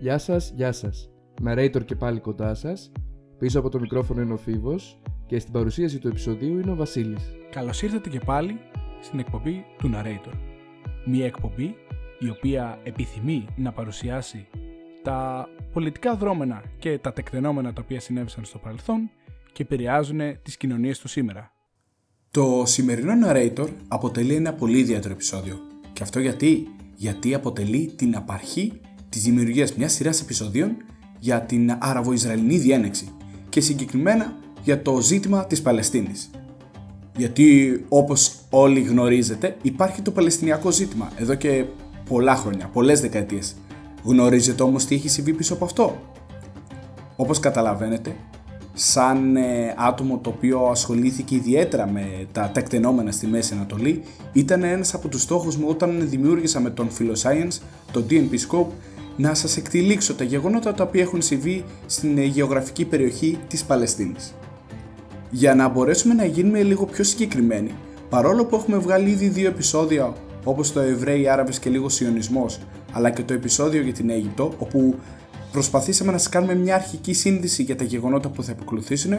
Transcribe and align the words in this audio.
Γεια 0.00 0.18
σας, 0.18 0.52
γεια 0.56 0.72
σας. 0.72 1.10
Narrator 1.44 1.84
και 1.84 1.94
πάλι 1.94 2.20
κοντά 2.20 2.54
σας. 2.54 2.92
Πίσω 3.38 3.58
από 3.58 3.68
το 3.68 3.80
μικρόφωνο 3.80 4.20
είναι 4.20 4.32
ο 4.32 4.36
Φίβος 4.36 5.00
και 5.26 5.38
στην 5.38 5.52
παρουσίαση 5.52 5.98
του 5.98 6.08
επεισοδίου 6.08 6.58
είναι 6.58 6.70
ο 6.70 6.74
Βασίλης. 6.74 7.32
Καλώς 7.50 7.82
ήρθατε 7.82 8.08
και 8.08 8.20
πάλι 8.24 8.58
στην 9.00 9.18
εκπομπή 9.18 9.64
του 9.78 9.90
Narrator. 9.94 10.32
Μια 11.06 11.26
εκπομπή 11.26 11.74
η 12.18 12.28
οποία 12.28 12.78
επιθυμεί 12.84 13.46
να 13.56 13.72
παρουσιάσει 13.72 14.46
τα 15.02 15.48
πολιτικά 15.72 16.16
δρόμενα 16.16 16.62
και 16.78 16.98
τα 16.98 17.12
τεκτενόμενα 17.12 17.72
τα 17.72 17.82
οποία 17.84 18.00
συνέβησαν 18.00 18.44
στο 18.44 18.58
παρελθόν 18.58 19.10
και 19.52 19.62
επηρεάζουν 19.62 20.20
τις 20.42 20.56
κοινωνίες 20.56 20.98
του 20.98 21.08
σήμερα. 21.08 21.52
Το 22.30 22.62
σημερινό 22.66 23.12
Narrator 23.26 23.68
αποτελεί 23.88 24.34
ένα 24.34 24.52
πολύ 24.54 24.78
ιδιαίτερο 24.78 25.14
επεισόδιο. 25.14 25.58
Και 25.92 26.02
αυτό 26.02 26.20
γιατί, 26.20 26.66
γιατί 26.94 27.34
αποτελεί 27.34 27.92
την 27.96 28.16
απαρχή 28.16 28.80
της 29.08 29.22
δημιουργίας 29.22 29.74
μιας 29.74 29.92
σειράς 29.92 30.20
επεισοδίων 30.20 30.76
για 31.18 31.40
την 31.40 31.76
Άραβο-Ισραηλινή 31.78 32.58
διένεξη 32.58 33.08
και 33.48 33.60
συγκεκριμένα 33.60 34.36
για 34.62 34.82
το 34.82 35.00
ζήτημα 35.00 35.46
της 35.46 35.62
Παλαιστίνης. 35.62 36.30
Γιατί 37.16 37.84
όπως 37.88 38.34
όλοι 38.50 38.80
γνωρίζετε 38.80 39.56
υπάρχει 39.62 40.02
το 40.02 40.10
Παλαιστινιακό 40.10 40.70
ζήτημα 40.70 41.10
εδώ 41.16 41.34
και 41.34 41.64
πολλά 42.08 42.36
χρόνια, 42.36 42.70
πολλές 42.72 43.00
δεκαετίες. 43.00 43.56
Γνωρίζετε 44.02 44.62
όμως 44.62 44.84
τι 44.84 44.94
έχει 44.94 45.08
συμβεί 45.08 45.32
πίσω 45.32 45.54
από 45.54 45.64
αυτό. 45.64 46.00
Όπως 47.16 47.40
καταλαβαίνετε, 47.40 48.16
σαν 48.74 49.36
ε, 49.36 49.74
άτομο 49.76 50.18
το 50.22 50.30
οποίο 50.30 50.66
ασχολήθηκε 50.66 51.34
ιδιαίτερα 51.34 51.90
με 51.90 52.26
τα 52.32 52.50
τεκτενόμενα 52.54 53.10
στη 53.10 53.26
Μέση 53.26 53.54
Ανατολή, 53.54 54.02
ήταν 54.32 54.62
ένας 54.62 54.94
από 54.94 55.08
τους 55.08 55.22
στόχους 55.22 55.56
μου 55.56 55.66
όταν 55.68 56.08
δημιούργησα 56.08 56.60
με 56.60 56.70
τον 56.70 56.88
Philoscience, 56.98 57.58
το 57.92 58.04
DNP 58.10 58.30
Scope, 58.48 58.72
να 59.18 59.34
σας 59.34 59.56
εκτιλήξω 59.56 60.14
τα 60.14 60.24
γεγονότα 60.24 60.74
τα 60.74 60.84
οποία 60.84 61.02
έχουν 61.02 61.22
συμβεί 61.22 61.64
στην 61.86 62.18
ε, 62.18 62.24
γεωγραφική 62.24 62.84
περιοχή 62.84 63.38
της 63.48 63.64
Παλαιστίνης. 63.64 64.34
Για 65.30 65.54
να 65.54 65.68
μπορέσουμε 65.68 66.14
να 66.14 66.24
γίνουμε 66.24 66.62
λίγο 66.62 66.84
πιο 66.84 67.04
συγκεκριμένοι, 67.04 67.70
παρόλο 68.08 68.44
που 68.44 68.56
έχουμε 68.56 68.76
βγάλει 68.76 69.10
ήδη 69.10 69.28
δύο 69.28 69.48
επεισόδια 69.48 70.12
όπως 70.44 70.72
το 70.72 70.80
Εβραίοι 70.80 71.28
Άραβες 71.28 71.58
και 71.58 71.70
λίγο 71.70 71.88
Σιωνισμός, 71.88 72.60
αλλά 72.92 73.10
και 73.10 73.22
το 73.22 73.32
επεισόδιο 73.32 73.82
για 73.82 73.92
την 73.92 74.10
Αίγυπτο, 74.10 74.52
όπου 74.58 74.94
προσπαθήσαμε 75.52 76.12
να 76.12 76.18
σας 76.18 76.28
κάνουμε 76.28 76.54
μια 76.54 76.74
αρχική 76.74 77.12
σύνδεση 77.12 77.62
για 77.62 77.76
τα 77.76 77.84
γεγονότα 77.84 78.28
που 78.28 78.42
θα 78.42 78.50
επικολουθήσουν, 78.50 79.12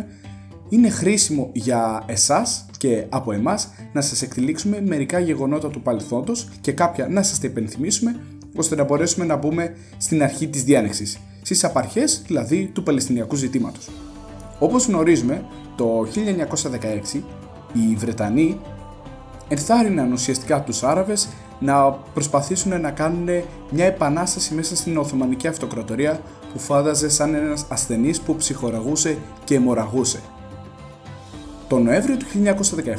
είναι 0.70 0.90
χρήσιμο 0.90 1.50
για 1.54 2.04
εσάς 2.06 2.66
και 2.78 3.06
από 3.10 3.32
εμάς 3.32 3.70
να 3.94 4.02
σας 4.02 4.22
εκτελήξουμε 4.22 4.82
μερικά 4.82 5.20
γεγονότα 5.20 5.70
του 5.70 5.82
παρελθόντος 5.82 6.48
και 6.62 6.72
κάποια 6.72 7.08
να 7.08 7.24
σας 7.24 7.40
τα 7.40 7.48
υπενθυμίσουμε 7.48 8.20
ώστε 8.56 8.76
να 8.76 8.84
μπορέσουμε 8.84 9.26
να 9.26 9.36
μπούμε 9.36 9.76
στην 9.98 10.24
αρχή 10.24 10.48
της 10.48 10.64
διάνεξης, 10.64 11.20
στις 11.42 11.64
απαρχές 11.64 12.22
δηλαδή 12.28 12.70
του 12.74 12.84
Παλαιστινιακού 12.84 13.36
ζητήματος. 13.36 13.90
Όπως 14.60 14.86
γνωρίζουμε, 14.88 15.46
το 15.76 16.06
1916 17.14 17.24
οι 17.74 17.96
Βρετανοί 17.96 18.60
ενθάρρυναν 19.48 20.12
ουσιαστικά 20.12 20.64
τους 20.64 20.84
Άραβες 20.84 21.30
να 21.60 21.92
προσπαθήσουν 21.92 22.82
να 22.82 22.92
κάνουν 22.92 23.28
μια 23.72 23.86
επανάσταση 23.86 24.54
μέσα 24.54 24.76
στην 24.76 24.98
Οθωμανική 24.98 25.48
Αυτοκρατορία 25.48 26.22
που 26.54 26.60
φάνταζε 26.60 27.10
σαν 27.10 27.34
ένας 27.34 27.66
ασθενής 27.70 28.22
που 28.22 28.36
ψυχοραγούσε 28.36 29.18
και 29.44 29.56
αιμορραγούσε. 29.56 30.20
Το 31.68 31.80
Νοέμβριο 31.80 32.18
του 32.18 32.26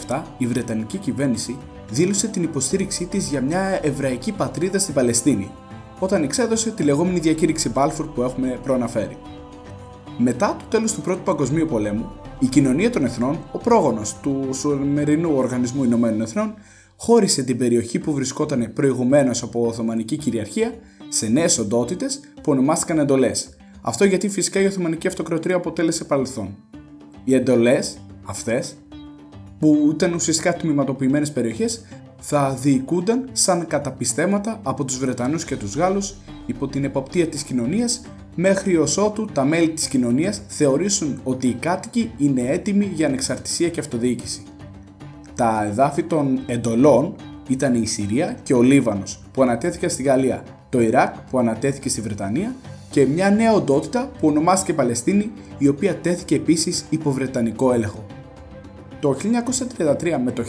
1917 0.08 0.22
η 0.38 0.46
Βρετανική 0.46 0.98
κυβέρνηση 0.98 1.56
δήλωσε 1.90 2.28
την 2.28 2.42
υποστήριξή 2.42 3.06
της 3.06 3.28
για 3.28 3.40
μια 3.40 3.80
εβραϊκή 3.82 4.32
πατρίδα 4.32 4.78
στην 4.78 4.94
Παλαιστίνη, 4.94 5.50
όταν 5.98 6.22
εξέδωσε 6.22 6.70
τη 6.70 6.82
λεγόμενη 6.82 7.18
διακήρυξη 7.18 7.68
Μπάλφουρ 7.68 8.06
που 8.06 8.22
έχουμε 8.22 8.58
προαναφέρει. 8.62 9.16
Μετά 10.18 10.56
το 10.58 10.64
τέλος 10.68 10.92
του 10.92 11.00
Πρώτου 11.00 11.22
Παγκοσμίου 11.22 11.66
Πολέμου, 11.66 12.10
η 12.38 12.46
Κοινωνία 12.46 12.90
των 12.90 13.04
Εθνών, 13.04 13.38
ο 13.52 13.58
πρόγονος 13.58 14.16
του 14.22 14.48
Σουρμερινού 14.52 15.32
Οργανισμού 15.36 15.84
Ηνωμένων 15.84 16.20
Εθνών, 16.20 16.54
χώρισε 16.96 17.42
την 17.42 17.58
περιοχή 17.58 17.98
που 17.98 18.12
βρισκόταν 18.12 18.72
προηγουμένως 18.74 19.42
από 19.42 19.66
Οθωμανική 19.66 20.16
κυριαρχία 20.16 20.72
σε 21.08 21.26
νέες 21.26 21.58
οντότητες 21.58 22.20
που 22.34 22.52
ονομάστηκαν 22.52 22.98
εντολές. 22.98 23.56
Αυτό 23.80 24.04
γιατί 24.04 24.28
φυσικά 24.28 24.60
η 24.60 24.66
Οθωμανική 24.66 25.06
Αυτοκρατορία 25.06 25.56
αποτέλεσε 25.56 26.04
παρελθόν. 26.04 26.56
Οι 27.24 27.34
εντολές 27.34 27.98
αυτές 28.24 28.76
που 29.60 29.90
ήταν 29.92 30.12
ουσιαστικά 30.14 30.54
τμήματοποιημένε 30.54 31.26
περιοχές, 31.26 31.84
θα 32.20 32.58
διοικούνταν 32.60 33.28
σαν 33.32 33.66
καταπιστέματα 33.66 34.60
από 34.62 34.84
τους 34.84 34.98
Βρετανούς 34.98 35.44
και 35.44 35.56
τους 35.56 35.76
Γάλλους 35.76 36.14
υπό 36.46 36.68
την 36.68 36.84
εποπτεία 36.84 37.26
της 37.26 37.42
κοινωνίας 37.42 38.02
μέχρι 38.34 38.76
ως 38.76 38.96
ότου 38.96 39.24
τα 39.24 39.44
μέλη 39.44 39.70
της 39.70 39.88
κοινωνίας 39.88 40.42
θεωρήσουν 40.48 41.20
ότι 41.24 41.48
οι 41.48 41.54
κάτοικοι 41.54 42.10
είναι 42.16 42.42
έτοιμοι 42.42 42.90
για 42.94 43.06
ανεξαρτησία 43.06 43.68
και 43.68 43.80
αυτοδιοίκηση. 43.80 44.42
Τα 45.34 45.64
εδάφη 45.64 46.02
των 46.02 46.40
εντολών 46.46 47.14
ήταν 47.48 47.82
η 47.82 47.86
Συρία 47.86 48.36
και 48.42 48.54
ο 48.54 48.62
Λίβανος 48.62 49.22
που 49.32 49.42
ανατέθηκε 49.42 49.88
στη 49.88 50.02
Γαλλία, 50.02 50.42
το 50.68 50.80
Ιράκ 50.80 51.14
που 51.30 51.38
ανατέθηκε 51.38 51.88
στη 51.88 52.00
Βρετανία 52.00 52.54
και 52.90 53.06
μια 53.06 53.30
νέα 53.30 53.52
οντότητα 53.52 54.10
που 54.20 54.28
ονομάστηκε 54.28 54.72
Παλαιστίνη 54.72 55.30
η 55.58 55.68
οποία 55.68 55.94
τέθηκε 55.94 56.34
επίσης 56.34 56.84
υπό 56.90 57.10
Βρετανικό 57.10 57.72
έλεγχο. 57.72 58.06
Το 59.00 59.16
1933 59.78 60.16
με 60.24 60.30
το 60.32 60.44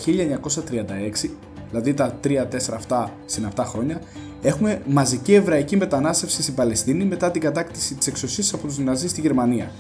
1936, 1.25 1.29
δηλαδή 1.69 1.94
τα 1.94 2.19
3-4 2.23 2.29
αυτά 2.73 3.13
συναπτά 3.25 3.63
χρόνια, 3.63 4.01
έχουμε 4.41 4.81
μαζική 4.88 5.34
εβραϊκή 5.34 5.78
μετανάστευση 5.78 6.41
στην 6.41 6.53
Παλαιστίνη 6.53 7.06
μετά 7.06 7.31
την 7.31 7.41
κατάκτηση 7.41 7.95
της 7.95 8.07
εξουσίας 8.07 8.53
από 8.53 8.67
τους 8.67 8.78
Ναζί 8.78 9.07
στη 9.07 9.22
Γερμανία. 9.22 9.72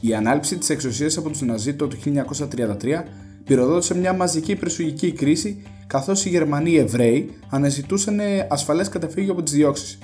Η 0.00 0.14
ανάληψη 0.14 0.58
της 0.58 0.70
εξουσίας 0.70 1.16
από 1.16 1.30
τους 1.30 1.40
Ναζί 1.40 1.74
το 1.74 1.88
1933 2.04 3.04
πυροδότησε 3.44 3.96
μια 3.96 4.12
μαζική 4.12 4.52
υπερσουγική 4.52 5.12
κρίση 5.12 5.62
καθώς 5.86 6.24
οι 6.24 6.28
Γερμανοί 6.28 6.74
Εβραίοι 6.74 7.30
αναζητούσαν 7.50 8.18
ασφαλές 8.48 8.88
καταφύγιο 8.88 9.32
από 9.32 9.42
τις 9.42 9.52
διώξεις. 9.52 9.98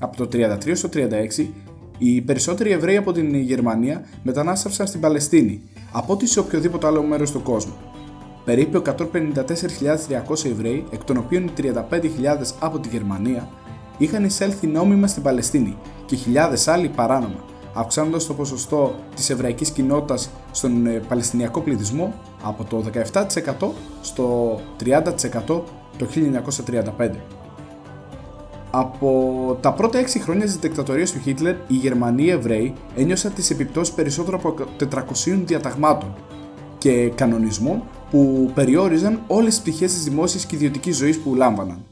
Από 0.00 0.16
το 0.16 0.28
1933 0.32 0.76
στο 0.76 0.88
1936 1.38 1.46
οι 1.98 2.20
περισσότεροι 2.20 2.70
Εβραίοι 2.70 2.96
από 2.96 3.12
την 3.12 3.34
Γερμανία 3.34 4.04
μετανάστευσαν 4.22 4.86
στην 4.86 5.00
Παλαιστίνη 5.00 5.62
από 5.92 6.12
ό,τι 6.12 6.26
σε 6.26 6.38
οποιοδήποτε 6.38 6.86
άλλο 6.86 7.02
μέρος 7.02 7.30
του 7.30 7.42
κόσμου. 7.42 7.74
Περίπου 8.44 8.82
154.300 8.86 10.44
Εβραίοι, 10.44 10.86
εκ 10.90 11.04
των 11.04 11.16
οποίων 11.16 11.44
οι 11.44 11.52
35.000 11.56 11.72
από 12.58 12.78
τη 12.78 12.88
Γερμανία, 12.88 13.48
είχαν 13.98 14.24
εισέλθει 14.24 14.66
νόμιμα 14.66 15.06
στην 15.06 15.22
Παλαιστίνη 15.22 15.76
και 16.06 16.16
χιλιάδες 16.16 16.68
άλλοι 16.68 16.88
παράνομα, 16.88 17.44
αυξάνοντας 17.74 18.26
το 18.26 18.34
ποσοστό 18.34 18.94
της 19.14 19.30
εβραϊκής 19.30 19.70
κοινότητας 19.70 20.30
στον 20.50 20.86
ε, 20.86 20.90
Παλαιστινιακό 21.08 21.60
πληθυσμό 21.60 22.14
από 22.42 22.64
το 22.64 22.84
17% 23.12 23.68
στο 24.00 24.58
30% 24.84 25.00
το 25.96 26.06
1935. 26.98 27.10
Από 28.70 29.58
τα 29.60 29.72
πρώτα 29.72 30.00
6 30.00 30.18
χρόνια 30.20 30.44
της 30.44 30.56
δικτατορίας 30.56 31.12
του 31.12 31.20
Χίτλερ, 31.20 31.54
οι 31.54 31.74
Γερμανοί 31.74 32.28
Εβραίοι 32.28 32.72
ένιωσαν 32.96 33.34
τις 33.34 33.50
επιπτώσεις 33.50 33.94
περισσότερο 33.94 34.36
από 34.36 34.54
400 34.78 35.42
διαταγμάτων 35.44 36.14
και 36.78 37.08
κανονισμών 37.14 37.82
που 38.10 38.50
περιόριζαν 38.54 39.20
όλες 39.26 39.48
τις 39.48 39.60
πτυχές 39.60 39.92
της 39.92 40.04
δημόσιας 40.04 40.46
και 40.46 40.54
ιδιωτικής 40.54 40.96
ζωής 40.96 41.18
που 41.18 41.34
λάμβαναν. 41.34 41.84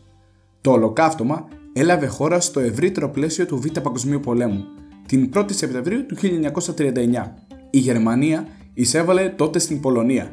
Το 0.61 0.71
ολοκαύτωμα 0.71 1.49
έλαβε 1.73 2.07
χώρα 2.07 2.41
στο 2.41 2.61
ευρύτερο 2.61 3.11
πλαίσιο 3.11 3.47
του 3.47 3.61
Β' 3.61 3.81
Παγκοσμίου 3.81 4.21
Πολέμου, 4.21 4.65
την 5.07 5.31
1η 5.35 5.53
Σεπτεμβρίου 5.53 6.07
του 6.07 6.17
1939. 6.17 7.35
Η 7.71 7.79
Γερμανία 7.79 8.47
εισέβαλε 8.75 9.29
τότε 9.29 9.59
στην 9.59 9.81
Πολωνία. 9.81 10.33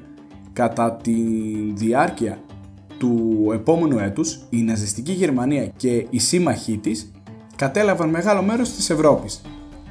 Κατά 0.54 0.96
τη 0.96 1.14
διάρκεια 1.74 2.38
του 3.04 3.52
επόμενου 3.54 4.00
έτους 4.00 4.40
η 4.50 4.62
ναζιστική 4.62 5.12
Γερμανία 5.12 5.66
και 5.66 6.06
οι 6.10 6.20
σύμμαχοί 6.20 6.78
της 6.78 7.12
κατέλαβαν 7.56 8.10
μεγάλο 8.10 8.42
μέρος 8.42 8.72
της 8.74 8.90
Ευρώπης. 8.90 9.42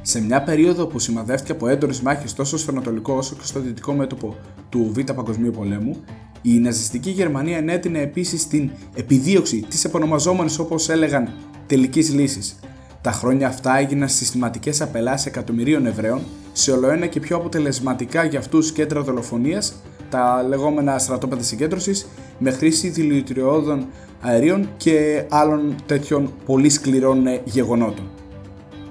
Σε 0.03 0.21
μια 0.21 0.43
περίοδο 0.43 0.87
που 0.87 0.99
σημαδεύτηκε 0.99 1.53
από 1.53 1.69
έντονες 1.69 2.01
μάχες 2.01 2.35
τόσο 2.35 2.59
στο 2.59 2.71
Ανατολικό 2.71 3.15
όσο 3.15 3.35
και 3.35 3.45
στο 3.45 3.61
Δυτικό 3.61 3.93
μέτωπο 3.93 4.37
του 4.69 4.91
Β' 4.95 5.13
Παγκοσμίου 5.13 5.51
Πολέμου, 5.51 5.97
η 6.43 6.59
ναζιστική 6.59 7.11
Γερμανία 7.11 7.57
ενέτεινε 7.57 8.01
επίσης 8.01 8.49
την 8.49 8.71
επιδίωξη 8.95 9.65
της 9.69 9.85
επωνομαζόμενης 9.85 10.59
όπως 10.59 10.89
έλεγαν 10.89 11.33
τελικής 11.67 12.15
λύσης. 12.15 12.59
Τα 13.01 13.13
χρόνια 13.13 13.47
αυτά 13.47 13.79
έγιναν 13.79 14.09
συστηματικές 14.09 14.81
απελάσεις 14.81 15.27
εκατομμυρίων 15.27 15.87
Εβραίων 15.87 16.21
σε 16.53 16.73
ολοένα 16.73 17.07
και 17.07 17.21
πιο 17.21 17.37
αποτελεσματικά 17.37 18.25
για 18.25 18.39
αυτούς 18.39 18.73
κέντρα 18.73 19.03
δολοφονίας 19.03 19.75
τα 20.13 20.45
λεγόμενα 20.49 20.99
στρατόπεδα 20.99 21.43
συγκέντρωσης 21.43 22.07
με 22.39 22.51
χρήση 22.51 22.89
δηλητηριώδων 22.89 23.87
αερίων 24.21 24.69
και 24.77 25.25
άλλων 25.29 25.75
τέτοιων 25.87 26.33
πολύ 26.47 26.69
σκληρών 26.69 27.27
ε, 27.27 27.41
γεγονότων. 27.45 28.11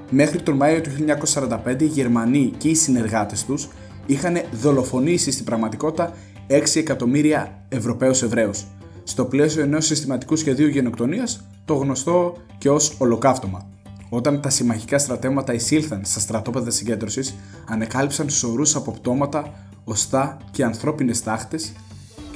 Μέχρι 0.09 0.41
τον 0.41 0.55
Μάιο 0.55 0.81
του 0.81 0.89
1945 1.33 1.81
οι 1.81 1.85
Γερμανοί 1.85 2.53
και 2.57 2.67
οι 2.67 2.75
συνεργάτες 2.75 3.45
τους 3.45 3.69
είχαν 4.05 4.41
δολοφονήσει 4.51 5.31
στην 5.31 5.45
πραγματικότητα 5.45 6.13
6 6.47 6.63
εκατομμύρια 6.75 7.65
Ευρωπαίους 7.69 8.21
Εβραίους 8.21 8.65
στο 9.03 9.25
πλαίσιο 9.25 9.61
ενός 9.61 9.85
συστηματικού 9.85 10.35
σχεδίου 10.35 10.67
γενοκτονίας 10.67 11.43
το 11.65 11.73
γνωστό 11.73 12.37
και 12.57 12.69
ως 12.69 12.95
ολοκαύτωμα. 12.97 13.69
όταν 14.09 14.41
τα 14.41 14.49
συμμαχικά 14.49 14.97
στρατεύματα 14.97 15.53
εισήλθαν 15.53 16.01
στα 16.05 16.19
στρατόπεδα 16.19 16.71
συγκέντρωσης, 16.71 17.35
ανεκάλυψαν 17.67 18.29
σωρούς 18.29 18.75
από 18.75 18.91
πτώματα, 18.91 19.53
οστά 19.83 20.37
και 20.51 20.63
ανθρώπινες 20.63 21.23
τάχτες, 21.23 21.71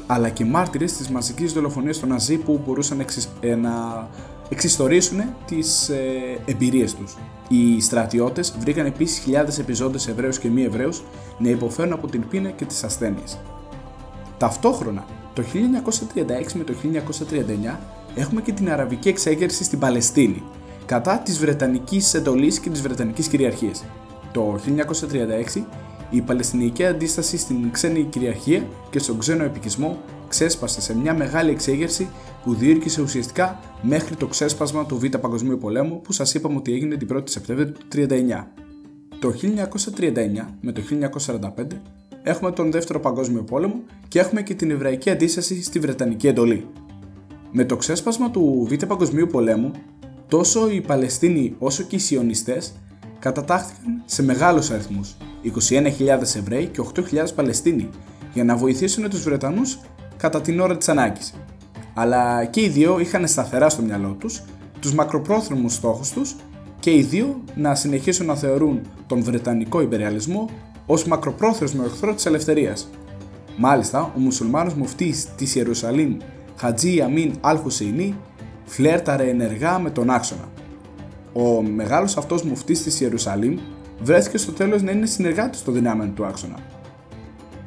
αλλά 0.08 0.30
και 0.30 0.46
μάρτυρες 0.46 0.94
της 0.94 1.10
μαζικής 1.10 1.54
δολοφονίας 1.54 2.00
των 2.00 2.10
Ναζί 2.10 2.38
που 2.38 2.62
μπορούσαν 2.66 3.06
ε, 3.40 3.56
να 3.56 4.08
εξιστορήσουν 4.50 5.24
τις 5.46 5.90
ε, 5.90 6.40
εμπειρίες 6.46 6.96
τους. 6.96 7.18
Οι 7.48 7.82
στρατιώτες 7.82 8.56
βρήκαν 8.60 8.86
επίσης 8.86 9.18
χιλιάδες 9.18 9.60
επιζώντες 9.60 10.08
Εβραίους 10.08 10.40
και 10.40 10.50
μη 10.50 10.64
Εβραίους 10.64 11.04
να 11.38 11.50
υποφέρουν 11.50 11.94
από 11.94 12.08
την 12.08 12.28
πείνα 12.28 12.50
και 12.50 12.66
τις 12.66 12.84
ασθένειες. 12.84 13.40
Ταυτόχρονα, 14.38 15.06
το 15.34 15.44
1936 15.44 16.54
με 16.54 16.64
το 16.64 16.74
1939 16.74 17.80
έχουμε 18.16 18.42
και 18.42 18.52
την 18.52 18.72
αραβική 18.72 19.10
εξέγερση 19.10 19.64
στην 19.64 19.80
Παλαιστίνη, 19.80 20.44
κατά 20.86 21.18
της 21.20 21.40
Βρετανικής 21.40 22.14
εντολής 22.14 22.60
και 22.60 22.70
της 22.70 22.82
Βρετανικής 22.82 23.28
κυριαρχίας. 23.28 23.84
Το 24.32 24.60
1936 24.66 25.66
η 26.16 26.22
Παλαιστινική 26.22 26.86
αντίσταση 26.86 27.38
στην 27.38 27.72
ξένη 27.72 28.04
κυριαρχία 28.04 28.68
και 28.90 29.00
στον 29.00 29.20
ξένο 29.20 29.44
επικισμό 29.44 29.98
ξέσπασε 30.28 30.82
σε 30.82 30.98
μια 30.98 31.14
μεγάλη 31.14 31.52
εξέγερση 31.52 32.10
που 32.44 32.54
διήρκησε 32.54 33.02
ουσιαστικά 33.02 33.60
μέχρι 33.82 34.16
το 34.16 34.28
ξέσπασμα 34.28 34.86
του 34.86 34.98
Β' 34.98 35.18
Παγκοσμίου 35.18 35.58
Πολέμου 35.58 36.02
που 36.02 36.12
σας 36.12 36.34
είπαμε 36.34 36.58
ότι 36.58 36.74
έγινε 36.74 36.96
την 36.96 37.08
1η 37.14 37.30
Σεπτέμβρη 37.30 37.72
του 37.72 37.78
1939. 37.92 38.48
Το 39.20 39.34
1939 39.98 40.46
με 40.62 40.72
το 40.72 40.82
1945 41.26 41.66
έχουμε 42.24 42.52
τον 42.52 42.72
Δεύτερο 42.72 43.00
Παγκόσμιο 43.00 43.44
Πόλεμο 43.44 43.84
και 44.08 44.20
έχουμε 44.20 44.42
και 44.42 44.54
την 44.54 44.72
Εβραϊκή 44.72 45.10
αντίσταση 45.10 45.64
στη 45.64 45.80
Βρετανική 45.80 46.28
εντολή. 46.28 46.68
Με 47.52 47.66
το 47.66 47.76
ξέσπασμα 47.76 48.32
του 48.32 48.68
Β' 48.70 48.86
Παγκοσμίου 48.86 49.28
Πολέμου, 49.28 49.72
τόσο 50.28 50.70
οι 50.70 50.82
Παλαιστίνοι 50.82 51.56
όσο 51.60 51.84
και 51.84 51.96
οι 51.96 52.00
Σιωνιστές 52.00 52.74
κατατάχθηκαν 53.20 54.02
σε 54.06 54.24
μεγάλους 54.24 54.72
αριθμούς, 54.72 55.16
21.000 55.70 56.36
Εβραίοι 56.36 56.66
και 56.66 56.82
8.000 56.96 57.02
Παλαιστίνοι, 57.36 57.90
για 58.34 58.44
να 58.44 58.56
βοηθήσουν 58.56 59.10
τους 59.10 59.24
Βρετανούς 59.24 59.80
κατά 60.18 60.42
την 60.42 60.60
ώρα 60.60 60.78
της 60.78 60.90
ανάγκης. 60.90 61.34
Αλλά 61.94 62.46
και 62.46 62.62
οι 62.62 62.68
δύο 62.68 63.00
είχαν 63.00 63.28
σταθερά 63.28 63.70
στο 63.70 63.82
μυαλό 63.82 64.16
τους 64.20 64.44
τους 64.80 64.94
μακροπρόθεσμους 64.94 65.74
στόχους 65.74 66.10
τους 66.10 66.36
και 66.80 66.92
οι 66.92 67.02
δύο 67.02 67.44
να 67.56 67.76
συνεχίσουν 67.76 68.26
να 68.26 68.36
θεωρούν 68.36 68.82
τον 69.08 69.24
Βρετανικό 69.24 69.82
υπεριαλισμό 69.82 70.50
ως 70.86 71.06
μακροπρόθεσμο 71.06 71.84
εχθρό 71.86 72.14
της 72.14 72.26
ελευθερίας. 72.26 72.90
Μάλιστα, 73.58 74.14
ο 74.16 74.20
μουσουλμάνος 74.20 74.74
μουφτής 74.74 75.28
της 75.36 75.56
Ιερουσαλήμ 75.56 76.18
Χατζή 76.56 77.02
Αμίν 77.02 77.34
Αλ 77.42 77.58
Χουσεϊνή 77.58 78.16
φλέρταρε 78.66 79.30
ενεργά 79.30 79.80
με 79.80 79.90
τον 79.90 80.10
άξονα. 80.10 80.50
Ο 81.34 81.62
μεγάλος 81.62 82.18
αυτός 82.18 82.44
μουφτής 82.44 82.84
της 82.84 83.00
Ιερουσαλήμ 83.00 83.58
βρέθηκε 84.02 84.38
στο 84.38 84.52
τέλος 84.52 84.82
να 84.82 84.92
είναι 84.92 85.06
συνεργάτης 85.06 85.64
των 85.64 85.74
δυνάμεων 85.74 86.14
του 86.14 86.26
άξονα. 86.26 86.60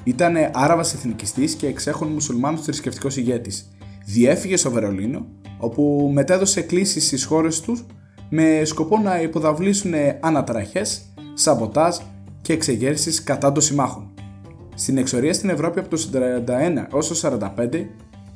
Ήταν 0.05 0.37
Άραβας 0.53 0.95
εθνικιστής 0.95 1.55
και 1.55 1.67
εξέχων 1.67 2.09
μουσουλμάνος 2.09 2.61
θρησκευτικός 2.61 3.17
ηγέτης. 3.17 3.69
Διέφυγε 4.05 4.57
στο 4.57 4.71
Βερολίνο, 4.71 5.27
όπου 5.59 6.11
μετέδωσε 6.13 6.61
κλήσεις 6.61 7.07
στις 7.07 7.25
χώρες 7.25 7.61
τους 7.61 7.87
με 8.29 8.65
σκοπό 8.65 8.99
να 8.99 9.21
υποδαβλήσουν 9.21 9.93
αναταραχές, 10.21 11.03
σαμποτάζ 11.35 11.97
και 12.43 12.53
εξεγέρσεις 12.53 13.23
κατά 13.23 13.53
των 13.53 13.63
συμμάχων. 13.63 14.11
Στην 14.75 14.97
εξορία 14.97 15.33
στην 15.33 15.49
Ευρώπη 15.49 15.79
από 15.79 15.89
το 15.89 15.97
41 15.97 16.87
έως 16.93 17.09
το 17.09 17.15
45, 17.15 17.87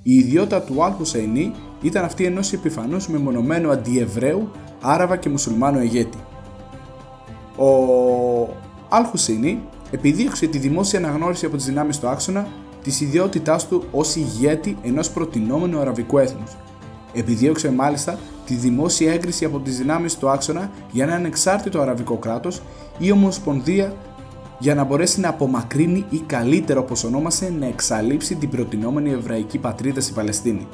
η 0.03 0.15
ιδιότητα 0.15 0.63
του 0.63 0.85
Αλ 0.85 0.93
Χουσαϊνί 0.93 1.53
ήταν 1.83 2.05
αυτή 2.05 2.25
ενός 2.25 2.53
επιφανούς 2.53 3.09
μεμονωμένου 3.09 3.71
αντιεβραίου, 3.71 4.51
Άραβα 4.81 5.17
και 5.17 5.29
Μουσουλμάνου 5.29 5.81
ηγέτη. 5.81 6.19
Ο 7.57 7.69
Αλ 8.89 9.05
Χουσαϊνί 9.05 9.63
επιδίωξε 9.91 10.47
τη 10.47 10.59
δημόσια 10.59 10.99
αναγνώριση 10.99 11.47
από 11.47 11.57
τις 11.57 11.65
δυνάμεις 11.65 11.99
του 11.99 12.09
άξονα 12.09 12.49
της 12.83 13.01
ιδιότητάς 13.01 13.69
του 13.69 13.85
ως 13.91 14.17
ηγέτη 14.17 14.77
ενός 14.83 15.11
προτινόμενου 15.11 15.79
αραβικού 15.79 16.19
έθνους. 16.19 16.57
Επιδίωξε 17.15 17.71
μάλιστα 17.71 18.19
τη 18.47 18.55
δημόσια 18.55 19.13
έγκριση 19.13 19.45
από 19.45 19.59
τις 19.59 19.79
δυνάμεις 19.79 20.19
του 20.19 20.29
άξονα 20.29 20.71
για 20.91 21.05
ένα 21.05 21.15
ανεξάρτητο 21.15 21.81
αραβικό 21.81 22.17
κράτος 22.17 22.63
ή 22.99 23.13
ομοσπονδία 23.13 23.97
για 24.59 24.75
να 24.75 24.85
μπορέσει 24.85 25.21
να 25.21 25.29
απομακρύνει 25.29 26.05
ή 26.11 26.19
καλύτερο 26.19 26.81
όπως 26.81 27.05
ονόμασε 27.05 27.55
να 27.59 27.67
εξαλείψει 27.67 28.35
την 28.35 28.49
προτινόμενη 28.49 29.11
εβραϊκή 29.11 29.59
πατρίδα 29.59 30.01
στη 30.01 30.13
Παλαιστίνη. 30.13 30.67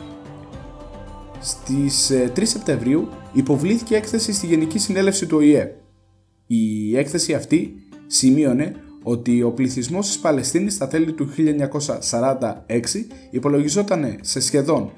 Στις 1.40 2.12
3 2.34 2.38
ε, 2.38 2.44
Σεπτεμβρίου 2.44 3.08
υποβλήθηκε 3.32 3.96
έκθεση 3.96 4.32
στη 4.32 4.46
Γενική 4.46 4.78
Συνέλευση 4.78 5.26
του 5.26 5.36
ΟΗΕ. 5.36 5.74
Η 6.50 6.96
έκθεση 6.96 7.34
αυτή 7.34 7.74
σημείωνε 8.06 8.72
ότι 9.02 9.42
ο 9.42 9.50
πληθυσμός 9.50 10.06
της 10.06 10.18
Παλαιστίνης 10.18 10.74
στα 10.74 10.88
τέλη 10.88 11.12
του 11.12 11.28
1946 11.36 12.52
υπολογιζόταν 13.30 14.18
σε 14.20 14.40
σχεδόν 14.40 14.90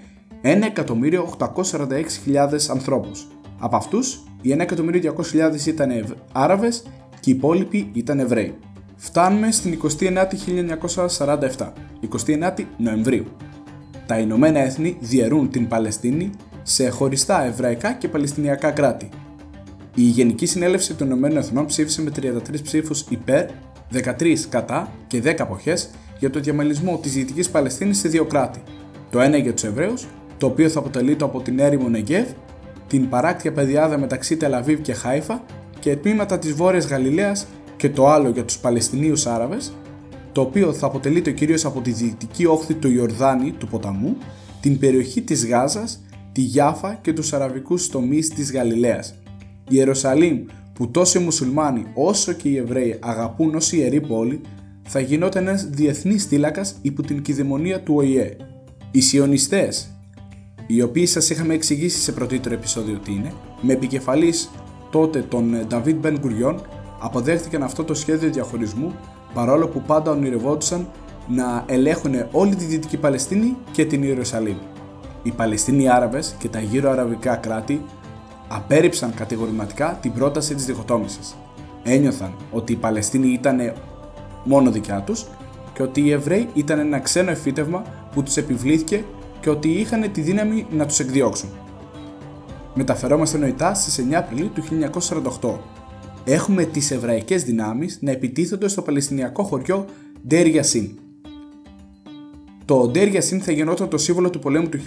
1.846.000 0.43 2.69
ανθρώπους. 2.71 3.27
Από 3.59 3.77
αυτούς, 3.77 4.25
οι 4.43 4.57
1.200.000 4.59 5.67
ήταν 5.67 6.17
Άραβες 6.33 6.83
και 7.21 7.31
οι 7.31 7.35
υπόλοιποι 7.37 7.91
ήταν 7.93 8.21
Εβραίοι. 8.21 8.55
Φτάνουμε 8.97 9.53
στην 9.53 9.79
29η 9.83 10.35
1947, 11.17 11.73
29η 12.27 12.65
Νοεμβρίου. 12.77 13.25
Τα 14.07 14.19
Ηνωμένα 14.19 14.59
Έθνη 14.59 14.97
διαιρούν 15.01 15.51
την 15.51 15.69
Παλαιστίνη 15.69 16.31
σε 16.63 16.89
χωριστά 16.89 17.45
εβραϊκά 17.45 17.93
και 17.93 18.09
παλαιστινιακά 18.09 18.71
κράτη. 18.71 19.09
Η 20.01 20.03
Γενική 20.03 20.47
Συνέλευση 20.47 20.95
των 20.95 21.07
Ηνωμένων 21.07 21.37
Εθνών 21.37 21.67
ψήφισε 21.67 22.03
με 22.03 22.11
33 22.23 22.63
ψήφους 22.63 23.05
υπέρ, 23.09 23.47
13 23.93 24.47
κατά 24.49 24.93
και 25.07 25.23
10 25.25 25.35
αποχές 25.39 25.91
για 26.19 26.31
το 26.31 26.41
διαμελισμό 26.41 26.99
της 27.03 27.13
Δυτικής 27.13 27.51
Παλαιστίνης 27.51 27.99
σε 27.99 28.09
δύο 28.09 28.25
κράτη. 28.25 28.63
Το 29.11 29.21
ένα 29.21 29.37
για 29.37 29.53
τους 29.53 29.65
Εβραίους, 29.65 30.07
το 30.39 30.47
οποίο 30.47 30.69
θα 30.69 30.79
αποτελείται 30.79 31.25
από 31.25 31.41
την 31.41 31.59
έρημο 31.59 31.89
Νεγκεύ, 31.89 32.27
την 32.87 33.09
παράκτια 33.09 33.53
πεδιάδα 33.53 33.99
μεταξύ 33.99 34.37
Τελαβίβ 34.37 34.81
και 34.81 34.93
Χάιφα 34.93 35.43
και 35.81 35.97
τμήματα 35.97 36.39
της 36.39 36.53
Βόρειας 36.53 36.87
Γαλιλαίας 36.87 37.47
και 37.77 37.91
το 37.91 38.09
άλλο 38.09 38.29
για 38.29 38.45
τους 38.45 38.59
Παλαιστινίους 38.59 39.27
Άραβες, 39.27 39.73
το 40.33 40.41
οποίο 40.41 40.73
θα 40.73 40.87
αποτελείται 40.87 41.31
κυρίως 41.31 41.65
από 41.65 41.81
τη 41.81 41.91
δυτική 41.91 42.47
όχθη 42.47 42.75
του 42.75 42.91
Ιορδάνη 42.91 43.53
του 43.53 43.67
ποταμού, 43.67 44.17
την 44.61 44.79
περιοχή 44.79 45.23
της 45.23 45.47
Γάζας, 45.47 46.01
τη 46.33 46.41
Γιάφα 46.41 46.99
και 47.03 47.13
τους 47.13 47.33
αραβικούς 47.33 47.89
τομείς 47.89 48.29
της 48.29 48.53
Γαλιλαίας. 48.53 49.15
Η 49.71 49.77
Ιερουσαλήμ 49.77 50.45
που 50.73 50.91
τόσο 50.91 51.21
οι 51.21 51.23
μουσουλμάνοι 51.23 51.87
όσο 51.95 52.33
και 52.33 52.49
οι 52.49 52.57
Εβραίοι 52.57 52.99
αγαπούν 53.01 53.55
ως 53.55 53.73
ιερή 53.73 54.01
πόλη 54.01 54.41
θα 54.83 55.01
γινόταν 55.01 55.47
ένας 55.47 55.65
διεθνής 55.65 56.25
θύλακας 56.25 56.75
υπό 56.83 57.03
την 57.03 57.23
κυδαιμονία 57.23 57.81
του 57.81 57.95
ΟΗΕ. 57.97 58.37
Οι 58.91 59.01
Σιωνιστές, 59.01 59.91
οι 60.67 60.83
οποίοι 60.83 61.07
σας 61.07 61.31
είχαμε 61.31 61.55
εξηγήσει 61.55 62.01
σε 62.01 62.13
πρωτήτωρο 62.13 62.55
επεισόδιο 62.55 62.99
τι 63.05 63.13
είναι, 63.13 63.33
με 63.61 63.73
επικεφαλής 63.73 64.51
τότε 64.91 65.23
τον 65.29 65.67
Νταβίτ 65.67 65.97
Μπεν 65.97 66.19
Γκουριόν 66.19 66.61
αποδέχτηκαν 67.01 67.63
αυτό 67.63 67.85
το 67.85 67.95
σχέδιο 67.95 68.31
διαχωρισμού 68.31 68.95
παρόλο 69.35 69.69
που 69.69 69.83
πάντα 69.87 70.11
ονειρευόντουσαν 70.11 70.89
να 71.29 71.65
ελέγχουν 71.67 72.15
όλη 72.33 72.55
τη 72.55 72.65
Δυτική 72.65 72.97
Παλαιστίνη 72.97 73.57
και 73.73 73.85
την 73.85 74.03
Ιερουσαλήμ. 74.03 74.57
Οι 75.23 75.31
Παλαιστίνοι 75.31 75.89
Άραβες 75.89 76.35
και 76.39 76.49
τα 76.49 76.61
γύρω 76.61 76.91
αραβικά 76.91 77.37
κράτη 77.37 77.83
απέρριψαν 78.53 79.15
κατηγορηματικά 79.15 79.99
την 80.03 80.13
πρόταση 80.13 80.55
της 80.55 80.65
διχοτόμησης. 80.65 81.37
Ένιωθαν 81.83 82.35
ότι 82.53 82.73
η 82.73 82.77
Παλαιστίνη 82.77 83.29
ήταν 83.29 83.73
μόνο 84.45 84.71
δικιά 84.71 85.01
τους 85.01 85.27
και 85.73 85.83
ότι 85.83 86.01
οι 86.01 86.11
Εβραίοι 86.11 86.49
ήταν 86.55 86.79
ένα 86.79 86.99
ξένο 86.99 87.31
εφήτευμα 87.31 87.83
που 88.15 88.23
τους 88.23 88.37
επιβλήθηκε 88.37 89.05
και 89.41 89.51
ότι 89.51 89.69
είχαν 89.69 90.13
τη 90.13 90.21
δύναμη 90.21 90.67
να 90.71 90.87
τους 90.87 90.99
εκδιώξουν. 90.99 91.49
Μεταφερόμαστε 92.75 93.39
νοητά 93.39 93.75
στις 93.75 94.07
9 94.11 94.13
Απριλίου 94.13 94.51
του 94.55 94.63
1948 95.41 95.59
έχουμε 96.25 96.65
τις 96.65 96.91
εβραϊκές 96.91 97.45
δυνάμεις 97.45 97.99
να 98.01 98.11
επιτίθονται 98.11 98.69
στο 98.69 98.83
παλαιστινιακό 98.83 99.43
χωριό 99.43 99.85
Ντερ 100.27 100.47
Yassin. 100.47 100.89
Το 102.65 102.87
Ντερ 102.89 103.09
Yassin 103.09 103.39
θα 103.39 103.53
γινόταν 103.53 103.89
το 103.89 103.99
σύμβολο 103.99 104.31
του 104.31 104.39
πολέμου 104.39 104.69
του 104.69 104.79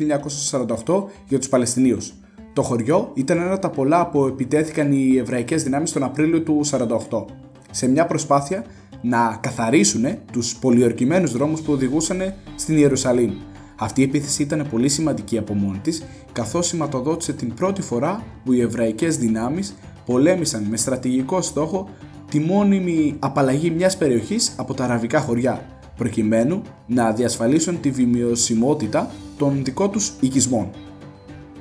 1948 0.86 1.04
για 1.28 1.38
τους 1.38 1.50
Παλαιστινίους. 1.50 2.14
Το 2.54 2.62
χωριό 2.62 3.12
ήταν 3.14 3.38
ένα 3.38 3.52
από 3.52 3.62
τα 3.62 3.70
πολλά 3.70 4.08
που 4.08 4.26
επιτέθηκαν 4.26 4.92
οι 4.92 5.18
εβραϊκές 5.18 5.64
δυνάμεις 5.64 5.92
τον 5.92 6.04
Απρίλιο 6.04 6.42
του 6.42 6.62
1948, 7.10 7.26
σε 7.72 7.88
μια 7.88 8.06
προσπάθεια 8.06 8.66
να 9.02 9.38
καθαρίσουν 9.42 10.06
τους 10.32 10.56
πολιορκημένους 10.56 11.32
δρόμους 11.32 11.62
που 11.62 11.72
οδηγούσαν 11.74 12.34
στην 12.56 12.78
Ιερουσαλήμ. 12.78 13.32
Αυτή 13.76 14.02
η 14.02 14.04
επίθεση 14.04 14.42
ήταν 14.42 14.68
πολύ 14.72 14.90
σημαντική 14.90 15.38
από 15.38 15.54
μόνη 15.54 15.78
της, 15.78 16.04
καθώς 16.32 16.68
σηματοδότησε 16.68 17.34
την 17.34 17.54
πρώτη 17.54 17.82
φορά 17.82 18.24
που 18.46 18.54
οι 18.54 18.62
εβραϊκές 18.62 19.18
δυνάμεις 19.18 19.76
πολέμησαν 20.06 20.64
με 20.64 20.78
στρατηγικό 20.78 21.42
στόχο 21.42 21.90
τη 22.30 22.40
μόνιμη 22.40 23.16
απαλλαγή 23.20 23.70
μιας 23.70 23.98
περιοχής 23.98 24.54
από 24.58 24.74
τα 24.74 24.84
αραβικά 24.84 25.20
χωριά, 25.20 25.66
προκειμένου 25.98 26.62
να 26.88 27.12
διασφαλίσουν 27.12 27.80
τη 27.80 27.92
βιομιωσιμότητα 27.92 29.12
των 29.38 29.64
δικών 29.64 29.92
τους 29.92 30.14
οικισμών. 30.20 30.70